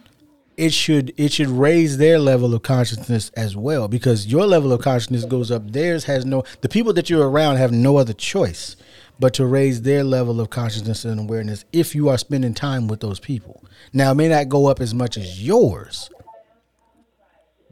it 0.57 0.71
should 0.71 1.13
it 1.17 1.31
should 1.31 1.47
raise 1.49 1.97
their 1.97 2.19
level 2.19 2.53
of 2.53 2.61
consciousness 2.61 3.29
as 3.35 3.55
well 3.55 3.87
because 3.87 4.27
your 4.27 4.45
level 4.45 4.71
of 4.71 4.81
consciousness 4.81 5.25
goes 5.25 5.49
up 5.49 5.71
theirs 5.71 6.03
has 6.03 6.25
no 6.27 6.43
the 6.61 6.69
people 6.69 6.93
that 6.93 7.09
you're 7.09 7.27
around 7.27 7.55
have 7.55 7.71
no 7.71 7.97
other 7.97 8.13
choice 8.13 8.75
but 9.19 9.33
to 9.33 9.45
raise 9.45 9.81
their 9.81 10.03
level 10.03 10.41
of 10.41 10.49
consciousness 10.49 11.05
and 11.05 11.19
awareness 11.19 11.65
if 11.71 11.95
you 11.95 12.09
are 12.09 12.17
spending 12.17 12.53
time 12.53 12.87
with 12.87 12.99
those 12.99 13.19
people 13.19 13.63
now 13.93 14.11
it 14.11 14.15
may 14.15 14.27
not 14.27 14.49
go 14.49 14.67
up 14.67 14.79
as 14.79 14.93
much 14.93 15.17
as 15.17 15.45
yours 15.45 16.09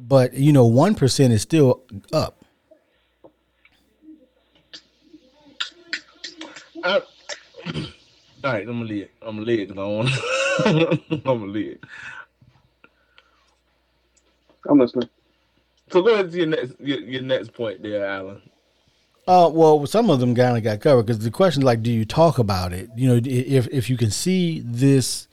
but 0.08 0.34
you 0.34 0.52
know, 0.52 0.66
one 0.66 0.96
percent 0.96 1.32
is 1.34 1.42
still 1.42 1.84
up. 2.12 2.44
I, 6.84 6.96
all 6.96 7.04
right, 8.44 8.62
I'm 8.62 8.66
gonna 8.66 8.86
leave 8.86 9.04
it. 9.04 9.12
I'm 9.22 9.36
gonna 9.36 9.46
leave 9.46 9.60
it 9.60 9.68
because 9.70 9.82
I 9.82 9.88
want. 9.88 11.00
I'm 11.12 11.22
gonna 11.22 11.52
leave 11.52 11.72
it. 11.74 11.84
I'm 14.68 14.80
listening. 14.80 15.10
So 15.92 16.02
go 16.02 16.14
ahead 16.14 16.32
to 16.32 16.38
your 16.38 16.48
next 16.48 16.80
your, 16.80 17.00
your 17.02 17.22
next 17.22 17.54
point 17.54 17.84
there, 17.84 18.06
Alan. 18.06 18.42
Uh, 19.32 19.48
well, 19.50 19.86
some 19.86 20.10
of 20.10 20.20
them 20.20 20.36
kind 20.36 20.58
of 20.58 20.64
got 20.64 20.82
covered 20.82 21.04
because 21.06 21.20
the 21.20 21.32
question, 21.32 21.62
is 21.62 21.66
like, 21.66 21.82
do 21.82 21.92
you 21.92 22.04
talk 22.06 22.38
about 22.38 22.74
it? 22.74 22.90
You 22.98 23.08
know, 23.10 23.22
if 23.24 23.68
if 23.72 23.90
you 23.90 23.96
can 23.98 24.12
see 24.12 24.60
this 24.66 25.28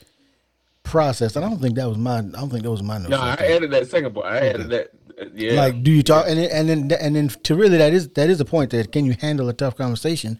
process, 0.85 1.35
and 1.37 1.45
I 1.45 1.49
don't 1.49 1.61
think 1.61 1.75
that 1.77 1.89
was 1.89 1.99
my, 1.99 2.19
I 2.19 2.23
don't 2.23 2.51
think 2.51 2.63
that 2.63 2.71
was 2.71 2.83
my 2.83 2.99
notes. 2.99 3.11
No, 3.11 3.21
I 3.21 3.35
added 3.35 3.71
that 3.73 3.89
second 3.89 4.15
part. 4.15 4.27
I 4.27 4.39
added 4.51 4.71
that. 4.71 4.91
uh, 5.21 5.25
Yeah. 5.35 5.55
Like, 5.55 5.83
do 5.83 5.91
you 5.91 6.03
talk? 6.03 6.27
And 6.29 6.39
then, 6.39 6.51
and 6.51 6.69
then 6.91 6.99
and 7.01 7.17
then 7.17 7.29
to 7.29 7.55
really 7.57 7.77
that 7.79 7.93
is 7.93 8.09
that 8.11 8.31
is 8.31 8.41
a 8.41 8.45
point 8.45 8.71
that 8.71 8.93
can 8.93 9.05
you 9.05 9.17
handle 9.21 9.49
a 9.49 9.53
tough 9.53 9.77
conversation? 9.77 10.39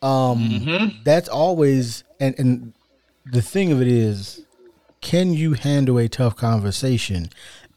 Um, 0.00 0.38
Mm-hmm. 0.48 1.02
that's 1.04 1.28
always 1.28 2.04
and 2.20 2.34
and 2.38 2.72
the 3.26 3.42
thing 3.42 3.70
of 3.72 3.82
it 3.82 3.88
is, 3.88 4.46
can 5.02 5.34
you 5.34 5.52
handle 5.52 5.98
a 5.98 6.08
tough 6.08 6.36
conversation 6.36 7.28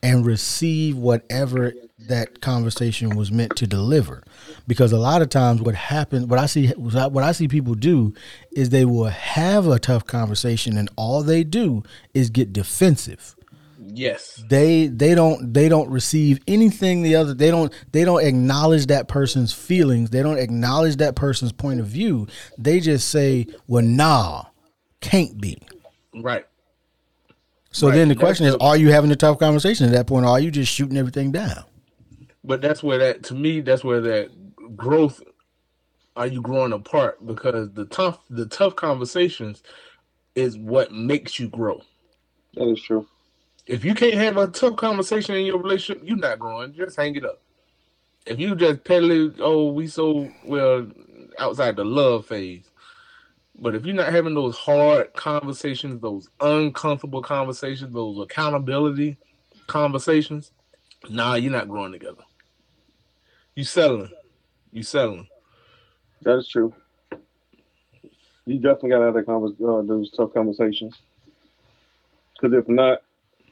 and 0.04 0.26
receive 0.26 0.98
whatever 0.98 1.74
that 2.08 2.42
conversation 2.42 3.16
was 3.16 3.32
meant 3.32 3.56
to 3.58 3.68
deliver? 3.68 4.24
Because 4.68 4.92
a 4.92 5.00
lot 5.00 5.22
of 5.22 5.30
times, 5.30 5.62
what 5.62 5.76
happens, 5.76 6.26
what 6.26 6.40
I 6.40 6.46
see, 6.46 6.68
what 6.68 7.24
I 7.24 7.32
see 7.32 7.48
people 7.48 7.76
do, 7.76 8.14
is 8.52 8.70
they 8.70 8.86
will 8.86 9.06
have 9.06 9.68
a 9.68 9.80
tough 9.80 10.06
conversation, 10.06 10.78
and 10.78 10.90
all 10.96 11.24
they 11.24 11.44
do 11.44 11.84
is 12.14 12.30
get 12.30 12.54
defensive 12.54 13.36
yes. 13.94 14.44
they 14.48 14.88
they 14.88 15.16
don't 15.16 15.54
they 15.54 15.68
don't 15.68 15.90
receive 15.90 16.40
anything 16.48 17.02
the 17.02 17.16
other 17.16 17.34
they 17.34 17.50
don't 17.50 17.74
they 17.92 18.06
don't 18.06 18.24
acknowledge 18.24 18.86
that 18.88 19.08
person's 19.08 19.54
feelings 19.54 20.10
they 20.12 20.22
don't 20.22 20.38
acknowledge 20.38 20.98
that 20.98 21.16
person's 21.16 21.52
point 21.52 21.80
of 21.80 21.88
view 21.88 22.28
they 22.58 22.80
just 22.80 23.08
say 23.08 23.46
well 23.68 23.84
nah 23.84 24.44
can't 25.02 25.42
be 25.42 25.58
Right. 26.14 26.46
So 27.72 27.90
Right, 27.90 27.96
then 27.96 28.10
the 28.10 28.16
that's 28.16 28.20
question 28.26 28.48
is 28.48 28.56
the- 28.56 28.60
are 28.62 28.78
you 28.78 28.92
having 28.92 29.12
a 29.12 29.18
tough 29.18 29.40
conversation 29.40 29.88
at 29.88 29.94
that 29.94 30.08
point 30.08 30.26
or 30.26 30.30
are 30.30 30.40
you 30.42 30.52
just 30.52 30.72
shooting 30.74 30.98
everything 30.98 31.32
down 31.32 31.66
But 32.44 32.62
that's 32.62 32.84
where 32.84 33.00
that 33.00 33.24
to 33.26 33.36
me, 33.36 33.62
that's 33.62 33.84
where 33.84 34.02
that 34.02 34.32
growth 34.78 35.22
are 36.16 36.28
you 36.28 36.42
growing 36.42 36.74
apart 36.74 37.26
because 37.26 37.72
the 37.74 37.86
tough 37.86 38.20
the 38.30 38.46
tough 38.48 38.76
conversations 38.76 39.64
is 40.36 40.58
what 40.58 40.92
makes 40.94 41.40
you 41.40 41.50
grow. 41.50 41.82
That 42.56 42.70
is 42.70 42.82
true. 42.84 43.08
If 43.68 43.86
you 43.86 43.96
can't 43.96 44.16
have 44.16 44.38
a 44.38 44.48
tough 44.48 44.78
conversation 44.78 45.36
in 45.36 45.46
your 45.46 45.60
relationship, 45.60 46.04
you're 46.06 46.18
not 46.18 46.40
growing. 46.40 46.74
Just 46.74 46.98
hang 46.98 47.16
it 47.16 47.26
up. 47.26 47.42
If 48.28 48.40
you 48.40 48.56
just 48.56 48.86
peddling, 48.86 49.36
oh, 49.40 49.72
we 49.74 49.88
so 49.88 50.30
well 50.46 50.88
outside 51.40 51.78
the 51.78 51.86
love 51.86 52.28
phase. 52.28 52.71
But 53.60 53.76
if 53.76 53.86
you're 53.86 53.96
not 53.96 54.12
having 54.12 54.34
those 54.34 54.58
hard 54.58 55.14
conversations, 55.14 56.02
those 56.02 56.28
uncomfortable 56.40 57.22
conversations, 57.22 57.94
those 57.94 58.18
accountability 58.20 59.18
conversations, 59.68 60.52
nah, 61.10 61.36
you're 61.36 61.52
not 61.52 61.70
growing 61.70 61.92
together. 61.92 62.24
You 63.56 63.64
settling. 63.64 64.12
You 64.72 64.84
settling. 64.84 65.28
That 66.24 66.38
is 66.38 66.48
true. 66.48 66.74
You 68.46 68.58
definitely 68.60 68.90
got 68.90 69.00
to 69.00 69.06
have 69.06 69.14
that 69.16 69.26
convers- 69.26 69.62
uh, 69.62 69.82
those 69.84 70.10
tough 70.12 70.34
conversations. 70.34 70.98
Because 72.34 72.58
if 72.58 72.68
not, 72.68 73.02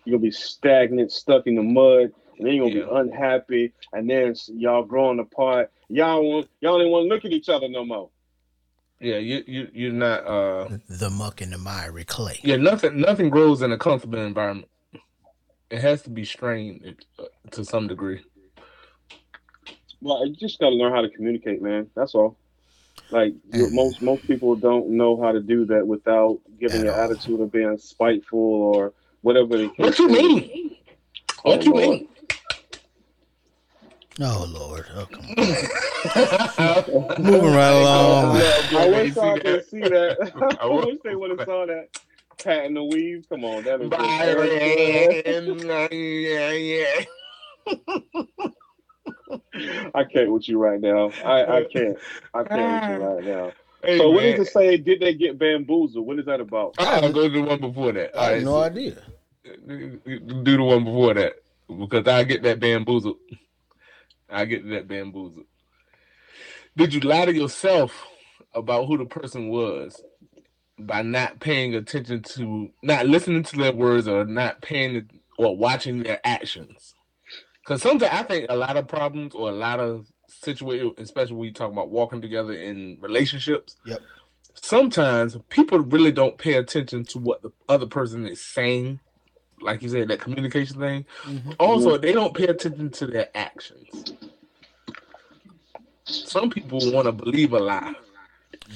you're 0.05 0.17
gonna 0.17 0.23
be 0.23 0.31
stagnant, 0.31 1.11
stuck 1.11 1.45
in 1.45 1.55
the 1.55 1.61
mud, 1.61 2.11
and 2.37 2.47
then 2.47 2.53
you're 2.55 2.69
gonna 2.69 2.79
Yeah. 2.79 3.03
be 3.03 3.09
unhappy, 3.11 3.73
and 3.93 4.09
then 4.09 4.33
y'all 4.47 4.83
growing 4.83 5.19
apart. 5.19 5.71
Y'all 5.89 6.23
want 6.27 6.49
y'all 6.61 6.79
don't 6.79 6.89
want 6.89 7.03
to 7.05 7.09
look 7.09 7.25
at 7.25 7.31
each 7.31 7.49
other 7.49 7.67
no 7.67 7.85
more. 7.85 8.09
Yeah, 9.01 9.17
you 9.17 9.43
you 9.47 9.67
you're 9.73 9.93
not 9.93 10.25
uh 10.27 10.67
the 10.89 11.09
muck 11.09 11.39
and 11.41 11.53
the 11.53 11.57
miry 11.57 12.03
clay 12.03 12.39
yeah, 12.43 12.57
nothing 12.57 12.99
nothing 12.99 13.29
grows 13.29 13.61
in 13.61 13.71
a 13.71 13.77
comfortable 13.77 14.19
environment. 14.19 14.67
It 15.69 15.79
has 15.81 16.01
to 16.03 16.09
be 16.09 16.25
strained 16.25 16.95
uh, 17.17 17.23
to 17.51 17.63
some 17.63 17.87
degree. 17.87 18.21
Well, 20.01 20.25
you 20.27 20.35
just 20.35 20.59
gotta 20.59 20.75
learn 20.75 20.91
how 20.93 21.01
to 21.01 21.09
communicate, 21.09 21.61
man. 21.61 21.89
That's 21.95 22.15
all. 22.15 22.37
Like 23.11 23.33
And- 23.53 23.73
most 23.73 24.01
most 24.01 24.27
people 24.27 24.55
don't 24.55 24.89
know 24.89 25.21
how 25.21 25.31
to 25.31 25.39
do 25.41 25.65
that 25.67 25.87
without 25.87 26.39
giving 26.59 26.81
At 26.81 26.87
an 26.87 26.99
attitude 27.11 27.39
of 27.39 27.51
being 27.51 27.77
spiteful 27.77 28.39
or 28.39 28.93
whatever. 29.21 29.57
the 29.57 29.67
What 29.67 29.77
case 29.95 29.99
you 29.99 30.09
is. 30.09 30.11
mean? 30.11 30.75
What 31.43 31.59
Oh, 31.59 31.63
you 31.63 31.71
Lord. 31.73 31.89
mean? 31.89 32.07
Oh 34.21 34.45
lord 34.49 34.85
oh, 34.95 35.05
come 35.05 35.25
on. 35.25 35.35
moving 37.23 37.53
right 37.53 37.71
along 37.71 38.37
I 38.37 38.87
wish 38.89 39.17
I 39.17 39.39
could 39.39 39.65
see 39.65 39.79
that. 39.79 40.57
I 40.61 40.65
I 40.65 40.67
wish 40.67 40.97
they 41.03 41.15
would 41.15 41.31
have 41.31 41.45
saw 41.45 41.65
that. 41.65 41.89
Pat 42.43 42.65
and 42.65 42.75
the 42.75 42.83
weave. 42.83 43.25
Come 43.29 43.43
on, 43.43 43.63
that 43.63 43.81
is 43.81 43.89
just 43.89 44.01
Byron, 44.01 44.49
yeah, 45.91 46.51
yeah. 46.51 47.05
I 49.93 50.03
can't 50.05 50.31
with 50.31 50.47
you 50.47 50.57
right 50.57 50.79
now. 50.79 51.11
I, 51.25 51.57
I 51.57 51.63
can't. 51.65 51.97
I 52.33 52.43
can't 52.43 52.81
with 52.81 52.99
you 52.99 53.05
ah. 53.05 53.13
right 53.13 53.23
now. 53.25 53.51
Hey, 53.83 53.97
So 53.97 54.11
what 54.11 54.23
man. 54.23 54.37
does 54.37 54.47
it 54.47 54.51
say? 54.51 54.77
Did 54.77 55.01
they 55.01 55.13
get 55.13 55.37
bamboozled? 55.37 56.05
What 56.05 56.19
is 56.19 56.25
that 56.25 56.39
about? 56.39 56.75
I'll 56.79 57.11
go 57.11 57.27
to 57.27 57.33
the 57.33 57.41
one 57.41 57.59
before 57.59 57.91
that. 57.91 58.17
i 58.17 58.31
have 58.35 58.47
All 58.47 58.53
no 58.53 58.61
right, 58.61 58.71
idea 58.71 59.01
do 59.67 60.57
the 60.57 60.63
one 60.63 60.83
before 60.83 61.13
that 61.13 61.33
because 61.67 62.07
I 62.07 62.23
get 62.23 62.43
that 62.43 62.59
bamboozled. 62.59 63.17
I 64.31 64.45
get 64.45 64.69
that 64.69 64.87
bamboozled. 64.87 65.45
Did 66.77 66.93
you 66.93 67.01
lie 67.01 67.25
to 67.25 67.33
yourself 67.35 68.07
about 68.55 68.87
who 68.87 68.97
the 68.97 69.05
person 69.05 69.49
was 69.49 70.01
by 70.79 71.03
not 71.03 71.39
paying 71.39 71.75
attention 71.75 72.23
to, 72.23 72.69
not 72.83 73.07
listening 73.07 73.43
to 73.43 73.57
their 73.57 73.73
words, 73.73 74.07
or 74.07 74.25
not 74.25 74.61
paying 74.61 75.09
or 75.37 75.57
watching 75.57 76.03
their 76.03 76.19
actions? 76.25 76.95
Because 77.63 77.81
sometimes 77.81 78.13
I 78.13 78.23
think 78.23 78.47
a 78.49 78.57
lot 78.57 78.77
of 78.77 78.87
problems 78.87 79.35
or 79.35 79.49
a 79.49 79.53
lot 79.53 79.79
of 79.79 80.07
situations, 80.29 80.93
especially 80.99 81.35
when 81.35 81.47
you 81.47 81.53
talk 81.53 81.71
about 81.71 81.91
walking 81.91 82.21
together 82.21 82.53
in 82.53 82.97
relationships, 83.01 83.77
Yep. 83.85 84.01
sometimes 84.55 85.37
people 85.49 85.79
really 85.79 86.11
don't 86.11 86.37
pay 86.37 86.55
attention 86.55 87.05
to 87.05 87.19
what 87.19 87.41
the 87.43 87.51
other 87.69 87.87
person 87.87 88.27
is 88.27 88.41
saying. 88.45 88.99
Like 89.61 89.81
you 89.81 89.89
said, 89.89 90.07
that 90.07 90.19
communication 90.19 90.79
thing. 90.79 91.05
Mhm. 91.25 91.55
Also, 91.59 91.97
they 91.97 92.13
don't 92.13 92.33
pay 92.33 92.47
attention 92.47 92.89
to 92.91 93.07
their 93.07 93.29
actions. 93.35 94.13
Some 96.05 96.49
people 96.49 96.79
want 96.91 97.05
to 97.05 97.11
believe 97.11 97.53
a 97.53 97.59
lie 97.59 97.93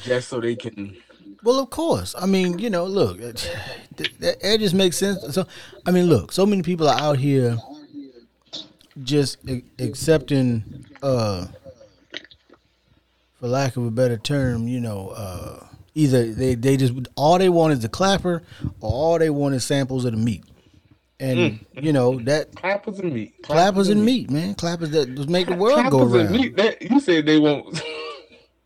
just 0.03 0.29
so 0.29 0.39
they 0.39 0.55
can. 0.55 0.95
Well, 1.43 1.59
of 1.59 1.69
course. 1.69 2.15
I 2.17 2.25
mean, 2.25 2.59
you 2.59 2.69
know, 2.69 2.85
look, 2.85 3.19
it, 3.19 3.51
that, 3.97 4.39
that 4.41 4.59
just 4.59 4.75
makes 4.75 4.97
sense. 4.97 5.33
So, 5.33 5.45
I 5.85 5.91
mean, 5.91 6.05
look, 6.05 6.31
so 6.31 6.45
many 6.45 6.61
people 6.61 6.87
are 6.87 6.99
out 6.99 7.17
here 7.17 7.57
just 9.03 9.37
accepting, 9.79 10.85
uh, 11.01 11.47
for 13.39 13.47
lack 13.47 13.75
of 13.75 13.85
a 13.85 13.91
better 13.91 14.17
term, 14.17 14.67
you 14.67 14.79
know, 14.79 15.09
uh, 15.09 15.65
either 15.95 16.31
they, 16.31 16.55
they 16.55 16.77
just 16.77 16.93
all 17.15 17.37
they 17.37 17.49
want 17.49 17.73
is 17.73 17.79
the 17.79 17.89
clapper, 17.89 18.43
or 18.79 18.91
all 18.91 19.19
they 19.19 19.29
want 19.29 19.55
is 19.55 19.63
samples 19.63 20.05
of 20.05 20.11
the 20.11 20.17
meat, 20.17 20.43
and 21.23 21.39
mm. 21.39 21.83
you 21.83 21.93
know 21.93 22.19
that 22.19 22.51
Clappers 22.55 22.99
and 22.99 23.13
meat. 23.13 23.33
clappers 23.43 23.89
and 23.89 24.03
meat, 24.03 24.29
man, 24.29 24.55
clappers 24.55 24.91
that 24.91 25.29
make 25.29 25.47
the 25.47 25.55
world 25.63 25.89
go 25.89 25.99
Clappers 26.05 26.13
and 26.21 26.29
round. 26.29 26.31
meat. 26.31 26.57
That, 26.57 26.81
you 26.81 26.99
said 26.99 27.25
they 27.25 27.39
won't. 27.39 27.81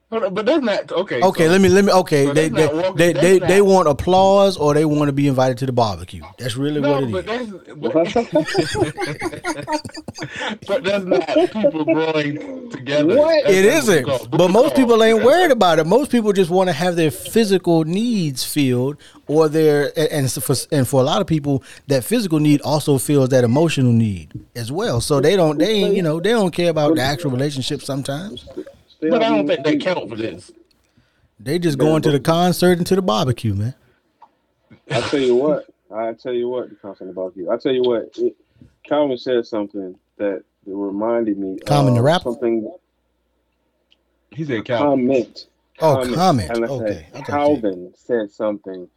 Hold 0.10 0.24
on, 0.24 0.34
but 0.34 0.46
that's 0.46 0.64
not 0.64 0.90
okay. 0.90 1.22
Okay, 1.22 1.48
so- 1.48 1.52
let 1.52 1.60
me 1.60 1.68
let 1.68 1.84
me. 1.84 1.92
Okay, 1.92 2.28
so 2.28 2.34
they 2.34 2.48
they 2.48 2.66
walking- 2.68 2.96
they 2.96 3.12
they, 3.12 3.40
not- 3.40 3.48
they 3.50 3.62
want 3.62 3.90
applause 3.90 4.56
or 4.56 4.74
they 4.74 4.86
want 4.86 5.10
to 5.10 5.12
be 5.12 5.28
invited 5.28 5.58
to 5.58 5.66
the 5.66 5.74
barbecue. 5.74 6.24
That's 6.40 6.56
really 6.56 6.80
No, 6.80 6.94
what 6.94 7.04
it 7.04 7.12
but 7.12 7.28
is. 7.30 7.52
that's 7.52 7.76
but, 7.76 7.94
but 10.68 10.84
that's 10.84 11.06
not 11.06 11.28
people 11.52 11.86
growing 11.86 12.70
together. 12.70 13.16
What? 13.18 13.44
That's 13.44 13.56
It 13.58 13.66
not 13.66 13.74
isn't. 13.78 14.08
what 14.08 14.16
it's 14.22 14.28
But 14.28 14.52
most 14.52 14.76
people 14.76 15.04
ain't 15.04 15.24
worried 15.24 15.52
about 15.52 15.80
it. 15.80 15.86
Most 15.86 16.10
people 16.12 16.32
just 16.32 16.50
want 16.50 16.70
to 16.70 16.74
have 16.74 16.96
their 16.96 17.12
physical 17.12 17.84
needs 17.84 18.44
filled, 18.46 18.96
or 19.28 19.50
their 19.50 19.92
and 20.00 20.08
and 20.12 20.32
for 20.32 20.56
and 20.72 20.88
for 20.88 21.02
a 21.02 21.04
lot 21.04 21.20
of 21.22 21.28
people, 21.28 21.62
that 21.88 22.04
physical 22.06 22.40
need 22.40 22.62
also 22.62 22.98
fills 22.98 23.28
that 23.30 23.44
emotional 23.44 23.92
need 23.92 24.32
as 24.56 24.72
well. 24.72 25.02
So 25.02 25.20
they 25.20 25.36
don't 25.36 25.58
they 25.58 25.90
you 25.94 26.02
know 26.02 26.20
they 26.22 26.32
don't 26.32 26.52
care 26.52 26.70
about 26.70 26.96
the 26.96 27.02
actual 27.02 27.32
relationship. 27.32 27.82
Sometimes 27.82 28.46
Still, 28.98 29.12
But 29.12 29.22
I 29.24 29.30
don't 29.30 29.46
think 29.46 29.64
they 29.64 29.78
count 29.78 30.10
for 30.10 30.16
this. 30.16 30.52
they 31.40 31.60
just 31.60 31.78
going 31.78 32.02
to 32.02 32.12
the 32.12 32.20
concert 32.20 32.80
and 32.80 32.88
to 32.88 32.96
the 32.96 33.02
barbecue, 33.04 33.54
man. 33.54 33.76
I 34.90 35.02
tell 35.02 35.20
you 35.20 35.36
what. 35.36 35.66
I 35.94 36.14
tell 36.14 36.34
you 36.34 36.50
what. 36.50 36.70
The 36.70 36.76
constant 36.76 37.12
about 37.12 37.38
you. 37.38 37.52
I 37.52 37.58
tell 37.58 37.72
you 37.74 37.84
what. 37.84 38.10
It, 38.18 38.36
Calvin 38.84 39.18
said 39.20 39.46
something 39.46 39.96
that 40.18 40.42
reminded 40.66 41.38
me. 41.38 41.58
Calvin 41.66 41.94
the 41.94 42.00
of 42.00 42.06
rapper? 42.06 42.32
Something 42.32 42.72
He 44.32 44.46
said 44.46 44.66
count. 44.66 44.82
comment. 44.82 45.46
Oh, 45.80 46.12
comment. 46.16 46.50
And 46.50 46.66
I 46.66 46.68
Okay, 46.68 46.94
said, 46.94 47.08
I 47.14 47.18
you- 47.20 47.24
Calvin 47.26 47.94
said 47.96 48.32
something 48.32 48.90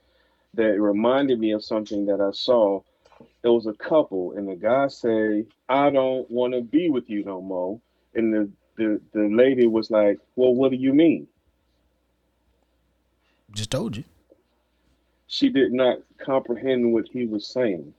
that 0.54 0.80
reminded 0.80 1.38
me 1.38 1.52
of 1.52 1.62
something 1.62 2.06
that 2.06 2.22
I 2.22 2.30
saw 2.32 2.80
it 3.44 3.48
was 3.48 3.66
a 3.66 3.74
couple, 3.74 4.32
and 4.32 4.48
the 4.48 4.56
guy 4.56 4.88
say, 4.88 5.44
"I 5.68 5.90
don't 5.90 6.28
want 6.30 6.54
to 6.54 6.62
be 6.62 6.88
with 6.88 7.10
you 7.10 7.22
no 7.22 7.42
more," 7.42 7.78
and 8.14 8.32
the 8.32 8.50
the 8.76 9.00
the 9.12 9.28
lady 9.28 9.66
was 9.66 9.90
like, 9.90 10.18
"Well, 10.36 10.54
what 10.54 10.70
do 10.70 10.76
you 10.76 10.92
mean?" 10.92 11.26
Just 13.52 13.70
told 13.70 13.96
you. 13.96 14.04
She 15.26 15.48
did 15.48 15.72
not 15.72 15.98
comprehend 16.18 16.92
what 16.92 17.06
he 17.08 17.26
was 17.26 17.46
saying. 17.46 17.92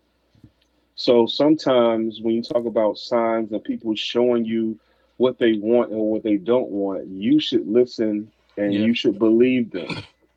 So 0.95 1.25
sometimes 1.25 2.19
when 2.21 2.35
you 2.35 2.43
talk 2.43 2.65
about 2.65 2.97
signs 2.97 3.51
and 3.51 3.63
people 3.63 3.95
showing 3.95 4.45
you 4.45 4.77
what 5.17 5.39
they 5.39 5.53
want 5.53 5.91
and 5.91 5.99
what 5.99 6.23
they 6.23 6.37
don't 6.37 6.69
want, 6.69 7.07
you 7.07 7.39
should 7.39 7.67
listen 7.67 8.31
and 8.57 8.73
Yeah. 8.73 8.81
you 8.81 8.93
should 8.93 9.17
believe 9.17 9.71
them. 9.71 9.87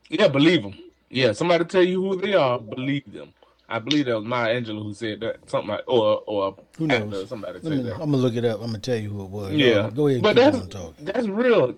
Yeah, 0.08 0.28
believe 0.28 0.62
them. 0.62 0.74
Yeah, 1.10 1.32
somebody 1.32 1.64
tell 1.64 1.82
you 1.82 2.02
who 2.02 2.16
they 2.16 2.34
are, 2.34 2.58
believe 2.58 3.10
them. 3.12 3.32
I 3.68 3.78
believe 3.78 4.06
that 4.06 4.16
was 4.16 4.24
Maya 4.24 4.60
Angelou 4.60 4.82
who 4.82 4.94
said 4.94 5.20
that. 5.20 5.48
Something 5.48 5.70
like, 5.70 5.84
or 5.86 6.22
or 6.26 6.56
Who 6.78 6.84
actor, 6.90 7.06
knows? 7.06 7.28
somebody 7.28 7.60
said 7.60 7.70
me, 7.70 7.82
that. 7.84 7.94
I'm 7.94 7.98
gonna 8.10 8.16
look 8.18 8.34
it 8.36 8.44
up. 8.44 8.60
I'm 8.60 8.66
gonna 8.66 8.78
tell 8.78 8.96
you 8.96 9.08
who 9.08 9.22
it 9.24 9.30
was. 9.30 9.52
Yeah, 9.52 9.90
go 9.94 10.08
ahead. 10.08 10.22
but 10.22 10.28
keep 10.30 10.36
that's 10.36 10.56
on 10.58 10.68
talking. 10.68 11.04
that's 11.04 11.26
real. 11.26 11.74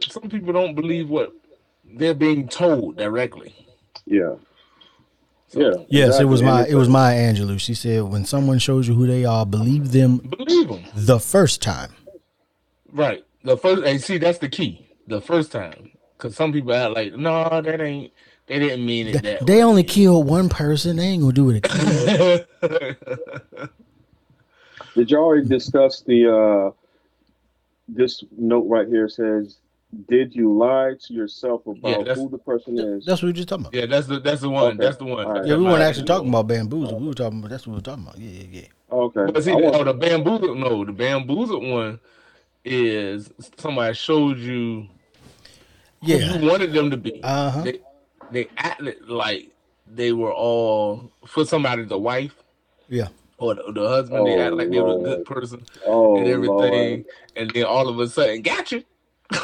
Some 0.00 0.28
people 0.30 0.52
don't 0.52 0.74
believe 0.74 1.08
what 1.10 1.32
they're 1.84 2.14
being 2.14 2.48
told 2.48 2.96
directly. 2.96 3.54
Yeah. 4.06 4.34
So, 5.48 5.60
Yeah. 5.60 6.06
Yes, 6.06 6.20
it 6.20 6.24
was 6.24 6.42
my 6.42 6.66
it 6.66 6.74
was 6.74 6.88
Maya 6.88 7.32
Angelou. 7.32 7.58
She 7.60 7.74
said, 7.74 8.02
"When 8.04 8.24
someone 8.24 8.58
shows 8.58 8.88
you 8.88 8.94
who 8.94 9.06
they 9.06 9.24
are, 9.24 9.44
believe 9.46 9.92
them 9.92 10.18
believe 10.18 10.68
them. 10.68 10.84
the 10.94 11.18
first 11.20 11.60
time." 11.62 11.92
Right. 12.92 13.24
The 13.44 13.56
first, 13.56 13.82
and 13.84 14.00
see, 14.00 14.18
that's 14.18 14.38
the 14.38 14.48
key. 14.48 14.86
The 15.06 15.20
first 15.20 15.52
time, 15.52 15.92
because 16.16 16.34
some 16.36 16.52
people 16.52 16.74
act 16.74 16.94
like, 16.94 17.14
no, 17.14 17.60
that 17.62 17.80
ain't. 17.80 18.12
They 18.48 18.58
didn't 18.58 18.84
mean 18.86 19.08
it 19.08 19.22
They, 19.22 19.34
that. 19.34 19.46
they 19.46 19.62
only 19.62 19.84
killed 19.84 20.26
one 20.26 20.48
person. 20.48 20.96
They 20.96 21.04
ain't 21.04 21.20
gonna 21.22 21.32
do 21.34 21.50
it 21.50 21.64
again. 21.64 22.44
Did 24.94 25.10
y'all 25.10 25.24
already 25.24 25.46
discuss 25.46 26.00
the 26.00 26.34
uh 26.34 26.70
this 27.88 28.24
note 28.36 28.66
right 28.68 28.86
here 28.88 29.08
says, 29.08 29.56
Did 30.08 30.34
you 30.34 30.52
lie 30.56 30.94
to 31.06 31.12
yourself 31.14 31.66
about 31.66 32.00
that's- 32.04 32.16
who 32.18 32.28
the 32.28 32.38
person 32.38 32.78
is? 32.78 33.04
That's 33.04 33.22
what 33.22 33.26
we 33.26 33.30
were 33.30 33.34
just 33.34 33.48
talking 33.48 33.66
about. 33.66 33.74
yeah, 33.74 33.86
that's 33.86 34.06
the 34.06 34.18
that's 34.20 34.40
the 34.40 34.48
one. 34.50 34.72
Okay. 34.74 34.76
That's 34.78 34.96
the 34.96 35.04
one. 35.04 35.26
All 35.26 35.32
right. 35.34 35.46
Yeah, 35.46 35.56
we 35.56 35.64
weren't 35.64 35.82
actually 35.82 36.04
Angelou. 36.04 36.06
talking 36.06 36.28
about 36.30 36.46
bamboozle. 36.48 36.98
We 37.00 37.06
were 37.06 37.14
talking 37.14 37.38
about 37.38 37.50
that's 37.50 37.66
what 37.66 37.72
we 37.72 37.76
were 37.78 37.82
talking 37.82 38.04
about. 38.04 38.18
Yeah, 38.18 38.30
yeah, 38.30 38.60
yeah. 38.60 38.66
okay. 38.96 39.32
But 39.32 39.44
see, 39.44 39.52
oh, 39.52 39.84
the 39.84 39.94
bamboozled 39.94 40.58
no, 40.58 40.84
the 40.84 40.92
bamboozled 40.92 41.66
one 41.66 42.00
is 42.64 43.30
somebody 43.56 43.94
showed 43.94 44.38
you 44.38 44.86
who 46.02 46.06
Yeah. 46.12 46.38
you 46.38 46.46
wanted 46.50 46.72
them 46.72 46.90
to 46.90 46.96
be. 46.96 47.20
Uh 47.22 47.50
huh. 47.50 47.62
They 47.62 47.80
they 48.30 48.48
acted 48.56 49.08
like 49.08 49.50
they 49.86 50.12
were 50.12 50.32
all 50.32 51.10
for 51.26 51.44
somebody, 51.44 51.84
the 51.84 51.98
wife 51.98 52.34
Yeah. 52.88 53.08
or 53.38 53.54
the, 53.54 53.62
the 53.72 53.88
husband. 53.88 54.26
they 54.26 54.34
Oh, 54.38 54.40
act 54.40 54.54
like 54.54 54.70
they 54.70 54.80
were 54.80 54.96
a 54.96 55.02
good 55.02 55.24
person 55.24 55.64
oh, 55.86 56.18
and 56.18 56.26
everything, 56.28 56.90
Lord. 56.90 57.04
and 57.36 57.50
then 57.50 57.64
all 57.64 57.88
of 57.88 57.98
a 57.98 58.08
sudden, 58.08 58.42
got 58.42 58.72
you. 58.72 58.84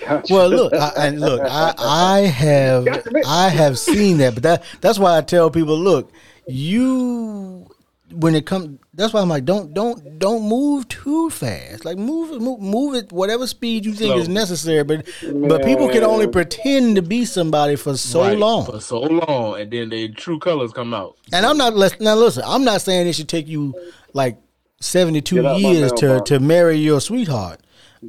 Gotcha. 0.00 0.34
Well, 0.34 0.48
look, 0.50 0.74
I, 0.74 0.92
and 0.98 1.20
look, 1.20 1.40
I, 1.42 1.72
I 1.78 2.20
have, 2.26 2.86
I 3.26 3.48
have 3.48 3.78
seen 3.78 4.18
that, 4.18 4.34
but 4.34 4.42
that 4.42 4.64
that's 4.82 4.98
why 4.98 5.16
I 5.16 5.22
tell 5.22 5.50
people, 5.50 5.78
look, 5.78 6.12
you 6.46 7.71
when 8.14 8.34
it 8.34 8.46
comes, 8.46 8.78
that's 8.94 9.12
why 9.12 9.20
I'm 9.20 9.28
like, 9.28 9.44
don't, 9.44 9.72
don't, 9.74 10.18
don't 10.18 10.48
move 10.48 10.86
too 10.88 11.30
fast. 11.30 11.84
Like 11.84 11.96
move, 11.98 12.30
it- 12.32 12.40
move, 12.40 12.60
move 12.60 12.94
it 12.94 13.10
whatever 13.12 13.46
speed 13.46 13.84
you 13.84 13.92
think 13.94 14.12
Slow. 14.12 14.18
is 14.18 14.28
necessary. 14.28 14.82
But, 14.84 15.06
but 15.48 15.64
people 15.64 15.88
can 15.88 16.04
only 16.04 16.26
pretend 16.26 16.96
to 16.96 17.02
be 17.02 17.24
somebody 17.24 17.76
for 17.76 17.96
so 17.96 18.20
Right, 18.20 18.38
long. 18.38 18.66
for 18.66 18.80
so 18.80 19.00
long, 19.00 19.60
and 19.60 19.70
then 19.70 19.88
their 19.90 20.08
true 20.08 20.38
colors 20.38 20.72
come 20.72 20.92
out. 20.94 21.16
And 21.32 21.44
I'm 21.46 21.56
not 21.56 21.74
lis- 21.74 21.98
now. 22.00 22.14
Listen, 22.14 22.44
I'm 22.46 22.64
not 22.64 22.80
saying 22.82 23.06
it 23.06 23.14
should 23.14 23.28
take 23.28 23.48
you 23.48 23.74
like 24.12 24.36
72 24.80 25.34
Get 25.36 25.44
out 25.46 25.60
my 25.60 25.70
years 25.70 25.92
to 25.92 26.20
to 26.26 26.40
marry 26.40 26.76
your 26.76 27.00
sweetheart. 27.00 27.60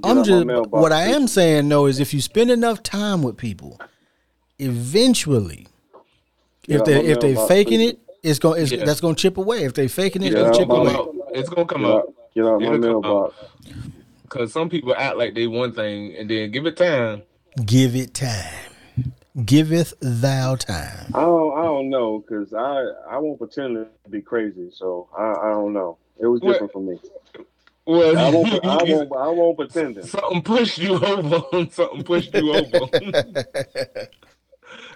out 0.04 0.10
I'm 0.18 0.24
just 0.24 0.46
what 0.72 0.92
I 0.92 1.04
am 1.10 1.28
saying 1.28 1.70
though 1.70 1.86
is 1.86 2.00
if 2.00 2.14
you 2.14 2.20
spend 2.22 2.50
enough 2.52 2.82
time 2.84 3.22
with 3.22 3.38
people, 3.38 3.80
eventually, 4.60 5.68
Get 6.64 6.80
if 6.80 6.86
they 6.86 7.06
if 7.06 7.20
they 7.20 7.28
mailbox, 7.34 7.48
faking 7.48 7.80
please. 7.80 7.90
it, 7.92 8.00
it's 8.24 8.40
going 8.40 8.62
it's, 8.62 8.72
Yeah. 8.72 8.86
that's 8.86 9.02
going 9.02 9.16
to 9.16 9.22
chip 9.22 9.38
away. 9.38 9.64
If 9.66 9.74
they 9.74 9.88
faking 9.88 10.24
it, 10.24 10.32
Get 10.32 10.34
it's 10.34 10.42
going 10.42 10.54
to 10.54 10.60
chip 10.60 10.70
Come 10.70 10.80
away. 10.80 10.94
out. 10.96 11.16
It's 11.36 11.50
gonna 11.50 11.66
come 11.66 11.82
Get 11.82 11.90
out. 11.92 11.98
out, 11.98 12.14
get 12.36 12.46
out 12.46 12.62
my 12.62 12.66
It'll 12.68 12.72
come 12.72 12.82
mailbox. 12.82 13.36
Because 14.24 14.54
some 14.54 14.70
people 14.70 14.94
act 14.96 15.18
like 15.18 15.34
they 15.36 15.48
one 15.48 15.72
thing, 15.74 16.16
and 16.16 16.30
then 16.30 16.52
give 16.52 16.66
it 16.66 16.78
time. 16.78 17.24
Give 17.66 17.96
it 17.96 18.14
time. 18.14 18.54
Giveth 19.46 19.96
thou 20.00 20.56
time. 20.56 21.08
I 21.16 21.22
don't, 21.22 21.58
I 21.58 21.64
don't 21.64 21.90
know 21.90 22.20
because 22.20 22.54
I, 22.54 22.84
I 23.10 23.18
won't 23.18 23.40
pretend 23.40 23.76
to 23.78 24.10
be 24.12 24.22
crazy, 24.22 24.70
so 24.72 25.10
I, 25.18 25.32
I 25.48 25.50
don't 25.50 25.74
know. 25.74 25.98
It 26.20 26.28
was 26.28 26.40
What? 26.42 26.52
different 26.54 26.72
for 26.74 26.82
me. 26.82 27.00
Well, 27.86 28.16
I 28.18 28.30
won't, 28.30 28.64
I 28.64 28.84
won't, 28.84 29.12
I 29.18 29.28
won't 29.30 29.58
pretend 29.58 29.98
it. 29.98 30.06
something 30.06 30.44
pushed 30.44 30.78
you 30.78 30.94
over. 31.04 31.44
something 31.72 32.04
pushed 32.04 32.34
you 32.36 32.54
over. 32.54 32.90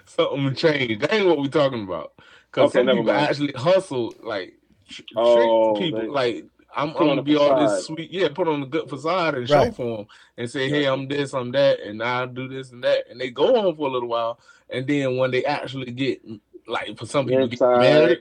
something 0.06 0.54
changed. 0.54 1.00
That 1.02 1.12
ain't 1.14 1.26
what 1.26 1.38
we're 1.38 1.48
talking 1.48 1.82
about. 1.82 2.12
Because 2.50 2.70
Okay, 2.70 2.78
some 2.80 2.86
never 2.86 2.98
people 3.00 3.12
mind. 3.14 3.28
actually 3.30 3.52
hustle, 3.52 4.14
like 4.22 4.54
tr- 4.88 5.02
Oh, 5.16 5.74
trick 5.76 5.92
people. 5.92 6.00
they- 6.02 6.08
like 6.08 6.44
I'm, 6.76 6.90
I'm 6.90 6.94
gonna 7.08 7.20
a 7.20 7.24
be 7.24 7.36
all 7.36 7.54
this 7.56 7.86
sweet, 7.86 8.10
yeah. 8.12 8.28
Put 8.28 8.48
on 8.48 8.62
a 8.62 8.66
good 8.66 8.88
facade 8.88 9.34
and 9.36 9.48
Right. 9.50 9.66
show 9.68 9.72
for 9.72 9.96
them, 9.98 10.06
and 10.36 10.50
say, 10.50 10.68
"Hey, 10.68 10.86
I'm 10.86 11.08
this, 11.08 11.34
I'm 11.34 11.52
that, 11.52 11.80
and 11.80 12.02
I'll 12.02 12.26
do 12.28 12.48
this 12.48 12.72
and 12.72 12.84
that." 12.84 13.04
And 13.10 13.20
they 13.20 13.30
go 13.30 13.56
on 13.56 13.76
for 13.76 13.88
a 13.88 13.90
little 13.90 14.08
while, 14.08 14.40
and 14.70 14.86
then 14.86 15.16
when 15.16 15.30
they 15.32 15.44
actually 15.44 15.90
get, 15.92 16.20
like, 16.68 16.98
for 16.98 17.06
some 17.06 17.26
people, 17.26 17.48
Inside, 17.50 17.58
get 17.72 17.78
married, 17.78 18.18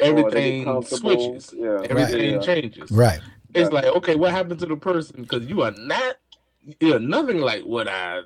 Or 0.00 0.30
they 0.30 0.52
get 0.52 0.62
everything 0.64 0.64
switches. 0.84 1.54
Yeah, 1.56 1.86
Everything 1.90 2.34
yeah. 2.34 2.38
changes. 2.40 2.90
Right. 2.92 3.20
It's 3.54 3.70
Yeah. 3.70 3.76
like, 3.76 3.86
okay, 3.86 4.14
what 4.16 4.32
happened 4.32 4.60
to 4.60 4.66
the 4.66 4.76
person? 4.76 5.22
Because 5.22 5.46
you 5.46 5.62
are 5.62 5.72
not, 5.72 6.16
you're 6.80 7.00
nothing 7.00 7.38
like 7.40 7.64
what 7.64 7.88
I 7.88 8.22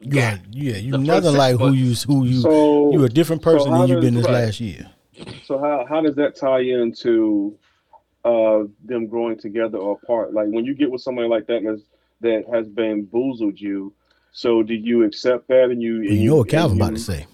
You 0.00 0.10
got. 0.12 0.34
are, 0.34 0.40
yeah, 0.50 0.76
you 0.76 0.92
The 0.92 0.98
first 0.98 1.06
nothing 1.06 1.36
like 1.36 1.52
who 1.58 1.64
months. 1.72 2.06
you 2.06 2.12
who 2.14 2.24
you 2.26 2.40
So, 2.40 2.92
you 2.92 3.04
a 3.04 3.08
different 3.08 3.42
person 3.42 3.70
how 3.70 3.80
than 3.82 3.88
you've 3.90 4.00
been 4.00 4.14
this 4.14 4.24
right. 4.26 4.44
last 4.46 4.60
year. 4.60 4.88
so 5.44 5.58
how, 5.58 5.84
how 5.88 6.00
does 6.00 6.14
that 6.16 6.36
tie 6.36 6.60
into 6.60 7.56
uh, 8.24 8.64
them 8.84 9.06
growing 9.06 9.38
together 9.38 9.78
or 9.78 9.98
apart? 10.02 10.32
Like 10.32 10.48
when 10.48 10.64
you 10.64 10.74
get 10.74 10.90
with 10.90 11.02
somebody 11.02 11.28
like 11.28 11.46
that 11.48 11.62
that's, 11.64 11.82
that 12.22 12.44
has 12.52 12.66
bamboozled 12.68 13.60
you, 13.60 13.92
so 14.32 14.62
do 14.62 14.74
you 14.74 15.04
accept 15.04 15.48
that 15.48 15.64
and 15.70 15.82
you? 15.82 16.00
Well, 16.00 16.08
and 16.08 16.18
you 16.18 16.30
know 16.30 16.36
what 16.36 16.42
and 16.42 16.50
Calvin 16.50 16.78
you- 16.78 16.84
about 16.84 16.94
to 16.96 17.00
say. 17.02 17.26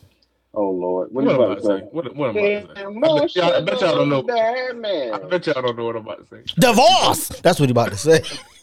Oh 0.59 0.71
Lord, 0.71 1.13
what, 1.13 1.27
What, 1.27 1.35
am 1.35 1.41
I 1.41 1.45
about 1.45 1.45
about 1.45 1.55
to 1.55 1.61
to 1.61 1.67
say? 1.67 1.81
say? 1.81 1.89
What, 1.93 2.17
what 2.17 2.31
am 2.31 2.37
I 2.39 2.41
about 2.41 3.23
to 3.25 3.29
say? 3.29 3.43
I 3.43 3.51
bet, 3.51 3.53
y'all, 3.53 3.53
I 3.53 3.61
bet 3.61 3.81
y'all 3.83 3.95
don't 3.97 4.09
know. 4.09 4.23
That 4.23 5.13
I 5.13 5.19
bet 5.29 5.47
y'all 5.47 5.61
don't 5.63 5.77
know 5.77 5.85
what 5.85 5.97
I'm 5.97 6.03
about 6.03 6.31
to 6.31 6.35
say. 6.35 6.43
Divorce. 6.59 7.29
That's 7.43 7.61
what 7.61 7.69
he 7.69 7.73
about 7.73 7.91
to 7.91 7.99
say. 7.99 8.23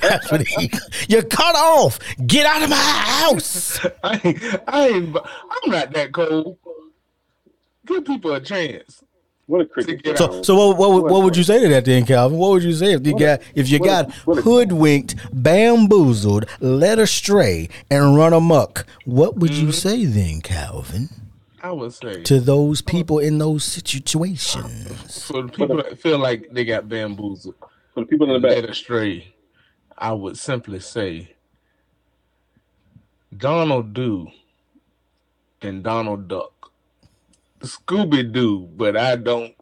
That's 0.00 0.32
what 0.32 0.44
he. 0.44 0.72
You're 1.08 1.22
cut 1.22 1.54
off. 1.54 2.00
Get 2.26 2.46
out 2.46 2.62
of 2.64 2.70
my 2.70 2.76
house. 2.76 3.78
I 4.02 4.20
ain't, 4.24 4.42
I 4.66 4.88
ain't, 4.88 5.16
I'm 5.16 5.70
not 5.70 5.92
that 5.92 6.10
cold. 6.12 6.58
Give 7.86 8.04
people 8.04 8.34
a 8.34 8.40
chance. 8.40 9.04
What 9.52 9.60
a 9.60 9.66
cricket. 9.66 10.02
get 10.02 10.16
So, 10.16 10.40
so 10.42 10.54
what, 10.56 10.78
what, 10.78 11.04
what 11.10 11.22
would 11.24 11.36
you 11.36 11.42
say 11.42 11.60
to 11.60 11.68
that 11.68 11.84
then, 11.84 12.06
Calvin? 12.06 12.38
What 12.38 12.52
would 12.52 12.62
you 12.62 12.72
say 12.72 12.94
if 12.94 13.06
you 13.06 13.18
got 13.18 13.42
if 13.54 13.68
you 13.68 13.78
got 13.80 14.08
a- 14.08 14.40
hoodwinked, 14.40 15.14
bamboozled, 15.30 16.46
led 16.60 16.98
astray, 16.98 17.68
and 17.90 18.16
run 18.16 18.32
amok? 18.32 18.86
What 19.04 19.36
would 19.36 19.50
Mm-hmm. 19.50 19.66
you 19.66 19.72
say 19.72 20.06
then, 20.06 20.40
Calvin, 20.40 21.10
I 21.62 21.70
would 21.70 21.92
say 21.92 22.22
to 22.22 22.40
those 22.40 22.80
people 22.80 23.18
in 23.18 23.36
those 23.36 23.62
situations? 23.62 25.22
for 25.26 25.42
the 25.42 25.48
people 25.52 25.76
that 25.76 26.00
feel 26.00 26.18
like 26.18 26.48
they 26.50 26.64
got 26.64 26.88
bamboozled, 26.88 27.54
For 27.92 28.00
the 28.00 28.06
people 28.06 28.34
in 28.34 28.40
the 28.40 28.48
back, 28.48 28.54
led 28.56 28.62
back. 28.62 28.70
astray, 28.70 29.34
I 29.98 30.14
would 30.14 30.38
simply 30.38 30.80
say 30.80 31.34
Donald 33.36 33.92
Do 33.92 34.28
and 35.60 35.82
Donald 35.84 36.26
Duck. 36.28 36.61
Scooby 37.62 38.32
Doo, 38.32 38.68
but 38.76 38.96
I 38.96 39.16
don't. 39.16 39.54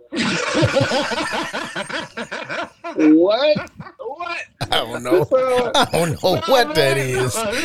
What? 2.96 3.70
what? 3.98 4.38
I 4.62 4.66
don't 4.70 5.02
know. 5.02 5.24
Sound, 5.24 5.76
I 5.76 5.84
don't 5.92 6.22
know 6.22 6.40
what 6.46 6.74
that 6.74 6.98
is. 6.98 7.32
sound 7.34 7.56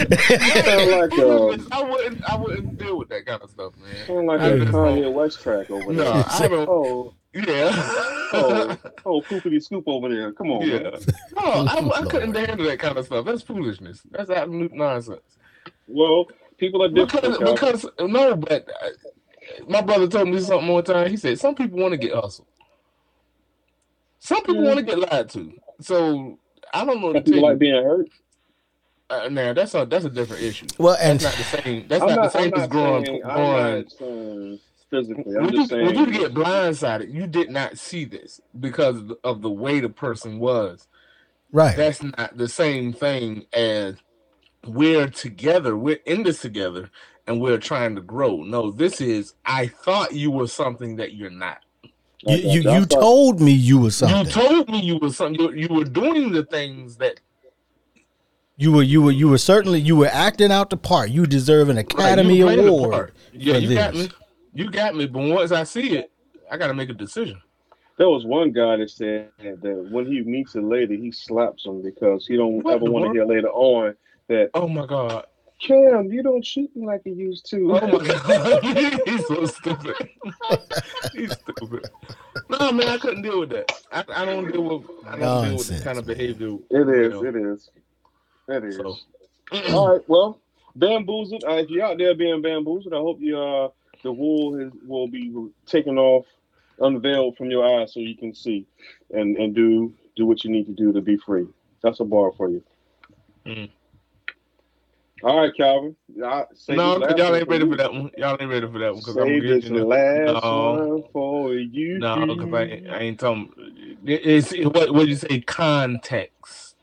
like 0.91 1.13
a 1.13 1.75
I 1.75 1.81
wouldn't. 1.81 2.29
I 2.29 2.35
wouldn't 2.35 2.77
deal 2.77 2.97
with 2.97 3.09
that 3.09 3.25
kind 3.25 3.41
of 3.41 3.49
stuff, 3.49 3.73
man. 3.77 4.07
sound 4.07 4.27
like 4.27 4.41
I 4.41 4.47
a 4.47 4.59
just 4.59 4.71
Kanye 4.71 5.11
West 5.11 5.41
track 5.41 5.69
over 5.69 5.93
there. 5.93 6.05
No, 6.05 6.13
there. 6.13 6.25
I 6.27 6.47
don't. 6.47 6.69
Oh, 6.69 7.13
Yeah. 7.33 7.71
oh, 8.33 8.77
oh, 9.05 9.21
poopity 9.21 9.61
scoop 9.61 9.85
over 9.87 10.09
there. 10.09 10.31
Come 10.33 10.51
on, 10.51 10.67
yeah. 10.67 10.79
man. 10.79 10.93
No, 11.35 11.41
I, 11.41 12.01
I 12.01 12.05
couldn't 12.05 12.35
handle 12.35 12.65
that 12.67 12.79
kind 12.79 12.97
of 12.97 13.05
stuff. 13.05 13.25
That's 13.25 13.41
foolishness. 13.41 14.01
That's 14.11 14.29
absolute 14.29 14.73
nonsense. 14.73 15.37
Well, 15.87 16.27
people 16.57 16.83
are 16.83 16.89
different. 16.89 17.39
Because, 17.39 17.81
because 17.81 18.09
no, 18.09 18.35
but 18.35 18.67
uh, 18.81 18.89
my 19.67 19.81
brother 19.81 20.07
told 20.07 20.29
me 20.29 20.39
something 20.41 20.69
one 20.69 20.83
time. 20.83 21.09
He 21.09 21.17
said 21.17 21.39
some 21.39 21.55
people 21.55 21.79
want 21.79 21.93
to 21.93 21.97
get 21.97 22.13
hustled. 22.15 22.47
Some 24.19 24.43
people 24.43 24.63
Mm. 24.63 24.67
want 24.67 24.79
to 24.79 24.85
get 24.85 24.99
lied 24.99 25.29
to. 25.31 25.53
So 25.81 26.39
I 26.73 26.85
don't 26.85 27.01
know. 27.01 27.13
To 27.13 27.19
Some 27.19 27.23
people 27.23 27.41
like 27.43 27.59
being 27.59 27.75
hurt. 27.83 28.09
Uh, 29.09 29.29
now 29.29 29.53
that's 29.53 29.75
a 29.75 29.85
that's 29.85 30.05
a 30.05 30.09
differthe 30.11 30.41
issue. 30.41 30.73
Well, 30.79 30.97
and 31.01 31.19
That's 31.19 31.23
not 31.23 31.37
the 31.37 31.43
same. 31.45 31.87
That's 31.87 32.05
not, 32.05 32.15
not, 32.15 32.21
the 32.21 32.29
same 32.29 32.53
I'm 32.53 32.53
as 32.55 32.67
growing. 32.67 33.05
saying, 33.05 33.21
growing 33.21 33.85
saying 33.89 34.59
physically. 34.91 35.35
I'm 35.37 35.45
When 35.45 35.53
you, 35.53 35.69
saying. 35.69 35.85
when 35.85 35.95
you 35.95 36.07
get 36.11 36.33
blindsided, 36.33 37.13
you 37.13 37.27
did 37.27 37.49
not 37.51 37.77
see 37.79 38.05
this 38.05 38.41
because 38.59 39.01
of 39.23 39.41
the 39.41 39.51
way 39.51 39.81
the 39.81 39.89
person 39.89 40.39
was. 40.39 40.87
Right. 41.51 41.75
That's 41.75 42.03
not 42.03 42.37
the 42.37 42.49
same 42.49 42.93
thing 42.93 43.45
as 43.53 43.95
we're 44.67 45.09
together, 45.09 45.77
we're 45.77 45.99
in 46.05 46.23
this 46.23 46.41
together, 46.41 46.91
and 47.27 47.41
we're 47.41 47.57
trying 47.57 47.95
to 47.95 48.01
grow. 48.01 48.37
No, 48.43 48.71
this 48.71 49.01
is 49.01 49.33
I 49.45 49.67
thought 49.67 50.13
you 50.13 50.31
were 50.31 50.47
something 50.47 50.95
that 50.97 51.13
you're 51.13 51.29
not. 51.29 51.59
You 52.27 52.37
you, 52.37 52.61
you 52.71 52.85
thought- 52.85 52.99
told 53.01 53.41
me 53.41 53.51
you 53.51 53.79
were 53.79 53.91
something. 53.91 54.25
You 54.25 54.31
told 54.31 54.69
me 54.69 54.81
you 54.81 54.97
were 54.97 55.11
something. 55.11 55.39
You, 55.39 55.51
you 55.53 55.67
were 55.67 55.83
doing 55.83 56.31
the 56.31 56.43
things 56.43 56.97
that 56.97 57.19
You 58.57 58.71
were 58.71 58.83
you 58.83 59.01
were 59.01 59.11
you 59.11 59.27
were 59.29 59.37
certainly 59.37 59.79
you 59.79 59.95
were 59.95 60.09
acting 60.11 60.51
out 60.51 60.69
the 60.69 60.77
part. 60.77 61.09
You 61.09 61.25
deserve 61.25 61.69
an 61.69 61.77
Academy 61.77 62.37
you 62.37 62.45
played 62.45 62.59
a 62.59 62.67
Award. 62.67 63.11
Yeah, 63.33 63.55
for 63.55 63.59
you 63.59 63.75
got 63.75 63.93
me. 63.93 64.09
You 64.53 64.71
got 64.71 64.95
me. 64.95 65.05
But 65.07 65.23
once 65.23 65.51
I 65.51 65.63
see 65.63 65.97
it, 65.97 66.11
I 66.49 66.57
got 66.57 66.67
to 66.67 66.73
make 66.73 66.89
a 66.89 66.93
decision. 66.93 67.41
There 67.97 68.09
was 68.09 68.25
one 68.25 68.51
guy 68.51 68.77
that 68.77 68.89
said 68.89 69.29
that 69.39 69.87
when 69.91 70.05
he 70.05 70.21
meets 70.21 70.55
a 70.55 70.61
lady, 70.61 70.97
he 70.99 71.11
slaps 71.11 71.65
him 71.65 71.81
because 71.81 72.25
he 72.27 72.35
don't 72.35 72.61
What 72.63 72.75
ever 72.75 72.85
want 72.85 73.05
to 73.05 73.11
hear 73.11 73.25
later 73.25 73.49
on 73.49 73.95
that 74.27 74.49
Oh 74.53 74.67
my 74.67 74.85
god. 74.85 75.25
Cam, 75.59 76.11
you 76.11 76.21
don't 76.21 76.43
treat 76.43 76.75
me 76.75 76.85
like 76.85 77.01
you 77.05 77.13
used 77.13 77.49
to. 77.49 77.77
Oh 77.77 77.87
my 77.87 78.05
god. 78.05 78.63
He's 79.05 79.25
so 79.27 79.45
stupid. 79.45 80.09
He's 81.13 81.31
stupid. 81.31 81.89
No 82.49 82.71
man, 82.71 82.89
I 82.89 82.97
couldn't 82.97 83.21
deal 83.21 83.39
with 83.39 83.49
that. 83.51 83.71
I, 83.91 84.03
I 84.13 84.25
don't 84.25 84.51
deal 84.51 84.63
with 84.63 84.89
I 85.07 85.11
don't 85.11 85.19
deal 85.19 85.19
with 85.19 85.21
Nonsense, 85.21 85.67
this 85.69 85.83
kind 85.83 85.97
of 85.97 86.05
behavior. 86.05 86.57
It 86.69 86.89
is. 86.89 87.13
know. 87.13 87.25
It 87.25 87.35
is. 87.35 87.69
It 88.49 88.63
is. 88.65 88.75
So 88.75 88.97
All 89.73 89.93
right. 89.93 90.09
Well, 90.09 90.39
bamboozled. 90.75 91.45
Uh, 91.47 91.53
if 91.53 91.69
you're 91.69 91.85
out 91.85 91.97
there 91.97 92.13
being 92.15 92.41
bamboozled, 92.41 92.93
I 92.93 92.97
hope 92.97 93.19
you 93.21 93.39
uh 93.39 93.69
the 94.03 94.11
wool 94.11 94.59
is, 94.59 94.71
will 94.85 95.07
be 95.07 95.33
taken 95.65 95.97
off, 95.97 96.25
unveiled 96.79 97.37
from 97.37 97.49
your 97.49 97.65
eyes 97.65 97.93
so 97.93 97.99
you 98.01 98.15
can 98.15 98.35
see, 98.35 98.65
and 99.11 99.37
and 99.37 99.55
do 99.55 99.93
do 100.15 100.25
what 100.25 100.43
you 100.43 100.51
need 100.51 100.65
to 100.65 100.73
do 100.73 100.91
to 100.91 101.01
be 101.01 101.17
free. 101.17 101.47
That's 101.81 101.99
a 102.01 102.05
bar 102.05 102.31
for 102.35 102.49
you. 102.49 102.63
Mm. 103.45 103.69
All 105.23 105.39
right, 105.39 105.51
Calvin. 105.55 105.95
I, 106.23 106.43
say 106.53 106.75
No, 106.75 106.97
y'all 107.15 107.31
one 107.31 107.35
ain't 107.39 107.47
ready 107.49 107.63
you. 107.65 107.71
for 107.71 107.77
that 107.77 107.91
one. 107.93 108.11
Y'all 108.17 108.37
ain't 108.39 108.49
ready 108.51 108.67
for 108.67 108.79
that 108.79 108.91
one 108.93 108.99
because 108.99 109.15
I'm 109.17 109.27
Save 109.27 109.43
this 109.43 109.63
getting 109.63 109.87
last 109.87 110.43
No. 110.43 110.73
one 110.73 111.03
for 111.13 111.53
you. 111.53 111.99
No, 111.99 112.25
because 112.35 112.53
I, 112.53 112.63
ain't- 112.63 112.89
I 112.89 112.97
ain't 112.99 113.19
talking. 113.19 113.51
It's 114.05 114.51
it, 114.51 114.65
what 114.73 114.93
what 114.93 115.07
you 115.07 115.15
say 115.15 115.39
context. 115.41 116.75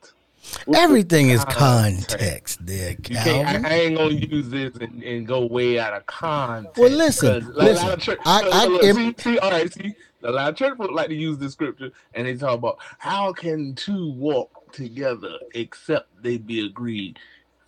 What's 0.64 0.79
the- 0.79 0.83
Everything 0.83 1.31
is 1.31 1.45
Context. 1.45 2.09
context 2.09 2.66
there, 2.66 2.90
You 2.90 2.97
can't. 2.97 3.47
Calvin. 3.47 3.64
I, 3.66 3.68
I 3.68 3.73
ain't 3.75 3.97
gonna 3.97 4.14
use 4.14 4.49
this 4.49 4.75
and, 4.77 5.03
and 5.03 5.27
go 5.27 5.47
way 5.47 5.79
out 5.79 5.92
of 5.92 6.05
context. 6.07 6.79
Well, 6.79 6.90
listen, 6.90 7.40
'Cause 7.42 7.49
a 7.49 7.53
lot 7.53 7.64
listen, 7.64 7.88
of 7.90 8.01
church- 8.01 8.18
I- 8.25 8.49
I- 8.53 8.66
look, 8.66 8.83
if- 8.83 8.97
see, 8.97 9.14
see, 9.18 9.38
all 9.38 9.51
right, 9.51 9.73
see, 9.73 9.95
a 10.25 10.31
lot 10.33 10.49
of 10.51 10.57
church 10.57 10.77
folk 10.79 10.90
like 10.90 11.09
to 11.09 11.14
use 11.14 11.38
this 11.38 11.53
scripture 11.53 11.90
and 12.14 12.27
they 12.27 12.35
talk 12.35 12.55
about 12.59 12.79
how 12.99 13.33
can 13.33 13.75
two 13.75 14.11
walk 14.12 14.73
together 14.73 15.35
except 15.55 16.09
they 16.23 16.38
be 16.38 16.64
agreed. 16.66 17.18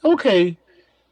Okay, 0.04 0.56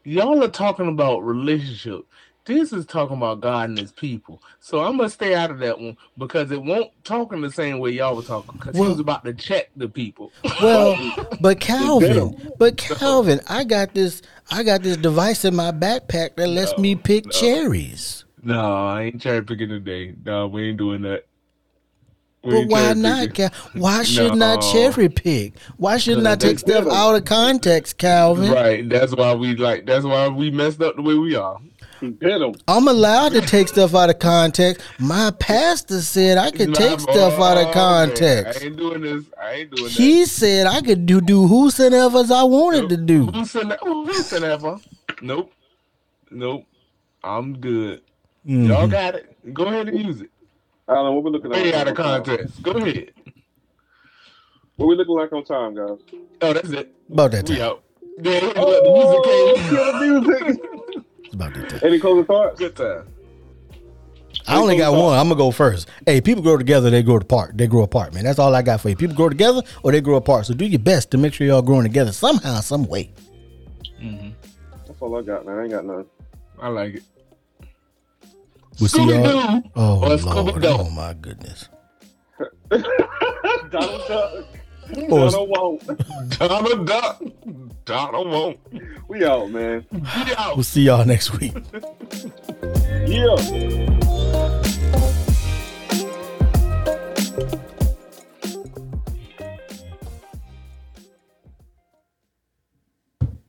y'all 0.03 0.43
are 0.43 0.49
talking 0.49 0.87
about 0.87 1.25
relationship. 1.25 2.05
This 2.45 2.73
is 2.73 2.85
talking 2.85 3.15
about 3.15 3.39
God 3.39 3.69
and 3.69 3.79
His 3.79 3.93
people. 3.93 4.41
So 4.59 4.81
I'm 4.81 4.97
gonna 4.97 5.09
stay 5.09 5.33
out 5.33 5.49
of 5.49 5.59
that 5.59 5.79
one 5.79 5.97
because 6.17 6.51
it 6.51 6.61
won't 6.61 6.91
talking 7.05 7.41
the 7.41 7.49
same 7.49 7.79
way 7.79 7.91
y'all 7.91 8.15
were 8.15 8.21
talking. 8.21 8.57
Because 8.59 8.75
Well- 8.75 8.83
he 8.83 8.89
was 8.89 8.99
about 8.99 9.23
to 9.23 9.33
check 9.33 9.69
the 9.75 9.87
people. 9.87 10.31
Well, 10.61 10.97
but 11.41 11.59
Calvin, 11.59 12.51
but 12.59 12.77
Calvin, 12.77 13.39
I 13.49 13.63
got 13.63 13.93
this 13.93 14.21
I 14.51 14.63
got 14.63 14.83
this 14.83 14.97
device 14.97 15.45
in 15.45 15.55
my 15.55 15.71
backpack 15.71 16.35
that 16.35 16.47
lets 16.47 16.77
me 16.77 16.95
pick 16.95 17.25
no. 17.25 17.31
cherries. 17.31 18.25
No, 18.43 18.87
I 18.87 19.03
ain't 19.03 19.21
cherry 19.21 19.41
picking 19.43 19.69
today. 19.69 20.13
No, 20.25 20.47
we 20.47 20.69
ain't 20.69 20.77
doing 20.77 21.01
that. 21.03 21.25
But 22.43 22.67
why 22.67 22.93
not? 22.93 23.33
Cal- 23.33 23.51
Why 23.73 24.03
shouldn't 24.03 24.43
I 24.43 24.57
cherry 24.57 25.07
pick? 25.09 25.57
Why 25.77 25.97
shouldn't 25.97 26.27
I 26.27 26.35
take 26.35 26.59
stuff 26.59 26.85
out 26.87 27.15
of 27.15 27.25
context, 27.25 27.97
Calvin? 27.97 28.51
Right. 28.51 28.87
That's 28.87 29.15
why 29.15 29.33
we 29.33 29.55
like. 29.55 29.85
That's 29.85 30.03
why 30.05 30.27
we 30.27 30.51
messed 30.51 30.81
up 30.81 30.95
the 30.97 31.01
way 31.01 31.15
we 31.15 31.35
are. 31.35 31.57
He 32.01 32.09
bit 32.09 32.41
him. 32.41 32.53
I'm 32.67 32.89
allowed 32.89 33.29
to 33.31 33.39
take 33.41 33.69
stuff 33.69 33.95
out 33.95 34.09
of 34.09 34.19
context. 34.19 34.85
My 34.99 35.31
pastor 35.39 36.01
said 36.01 36.37
I 36.37 36.51
could 36.51 36.75
take 36.75 36.99
stuff 36.99 37.39
out 37.39 37.57
of 37.57 37.73
context. 37.73 38.61
I 38.61 38.65
ain't 38.65 38.75
doing 38.75 39.01
this. 39.01 39.23
I 39.41 39.51
ain't 39.53 39.71
doing 39.71 39.85
that. 39.85 39.93
He 39.93 40.25
said 40.25 40.67
I 40.67 40.81
could 40.81 41.05
do 41.05 41.21
do 41.21 41.47
whosoever's 41.47 42.29
I 42.29 42.43
wanted 42.43 42.89
to 42.89 42.97
do. 42.97 43.27
Who's 43.27 43.55
in 43.55 43.69
that? 43.69 43.79
Who's 43.81 44.33
in 44.33 44.41
that? 44.41 44.81
Nope. 45.21 45.53
Nope. 46.29 46.65
I'm 47.23 47.57
good. 47.57 48.01
Mhm. 48.45 48.67
Y'all 48.67 48.87
got 48.87 49.15
it. 49.15 49.53
Go 49.53 49.63
ahead 49.67 49.87
and 49.87 49.97
use 50.05 50.19
it. 50.19 50.29
Alan, 50.87 51.15
what 51.15 51.23
we 51.23 51.31
looking 51.31 51.51
Way 51.51 51.73
at? 51.73 51.81
out 51.81 51.87
of 51.87 51.95
context. 51.95 52.61
Go 52.61 52.71
ahead. 52.71 53.11
What 54.77 54.87
we 54.87 54.95
looking 54.95 55.15
like 55.15 55.31
on 55.31 55.43
time, 55.45 55.75
guys? 55.75 55.99
Oh, 56.41 56.53
that's 56.53 56.69
it. 56.71 56.93
About 57.11 57.31
that 57.31 57.47
We 57.47 57.55
time. 57.57 57.61
out. 57.63 57.83
Yeah, 58.21 58.39
look, 58.57 58.83
the 58.83 58.89
music 58.91 59.23
came. 59.23 59.55
yeah, 59.75 59.91
the 59.91 60.47
music. 60.53 60.59
It's 61.25 61.33
about 61.33 61.53
that 61.53 61.69
time. 61.69 61.79
Any 61.83 61.99
closing 61.99 62.25
thoughts? 62.25 62.59
Good 62.59 62.75
time. 62.75 63.07
I 64.47 64.57
only 64.57 64.75
got 64.77 64.91
one. 64.93 65.17
I'm 65.17 65.29
gonna 65.29 65.37
go 65.37 65.51
first. 65.51 65.87
Hey, 66.05 66.19
people 66.19 66.43
grow 66.43 66.57
together, 66.57 66.89
they 66.89 67.01
grow 67.01 67.15
apart. 67.15 67.57
They 67.57 67.65
grow 67.67 67.83
apart, 67.83 68.13
man. 68.13 68.25
That's 68.25 68.39
all 68.39 68.53
I 68.53 68.61
got 68.61 68.81
for 68.81 68.89
you. 68.89 68.95
People 68.95 69.15
grow 69.15 69.29
together 69.29 69.61
or 69.83 69.91
they 69.91 70.01
grow 70.01 70.17
apart. 70.17 70.47
So 70.47 70.53
do 70.53 70.65
your 70.65 70.79
best 70.79 71.11
to 71.11 71.17
make 71.17 71.33
sure 71.33 71.47
y'all 71.47 71.61
growing 71.61 71.83
together 71.83 72.11
somehow, 72.11 72.59
some 72.59 72.85
way. 72.85 73.11
hmm 73.99 74.29
That's 74.85 75.01
all 75.01 75.17
I 75.17 75.21
got, 75.21 75.45
man. 75.45 75.57
I 75.59 75.61
ain't 75.63 75.71
got 75.71 75.85
nothing. 75.85 76.05
I 76.59 76.67
like 76.67 76.95
it. 76.95 77.03
We'll 78.79 78.89
y'all. 78.89 79.63
Oh, 79.75 79.99
Lord. 80.25 80.65
Oh, 80.65 80.89
my 80.89 81.13
goodness. 81.13 81.69
Donald 82.69 84.01
Duck. 84.07 84.45
Or 85.09 85.29
Donald 85.29 85.49
won't. 85.49 86.37
Donald 86.37 86.87
Duck. 86.87 87.21
Donald 87.85 88.27
won't. 88.29 88.59
We 89.07 89.25
out, 89.25 89.49
man. 89.51 89.85
We 89.91 89.99
out. 90.37 90.55
We'll 90.55 90.63
see 90.63 90.83
y'all 90.83 91.05
next 91.05 91.39
week. 91.39 91.53
yeah. 93.07 93.93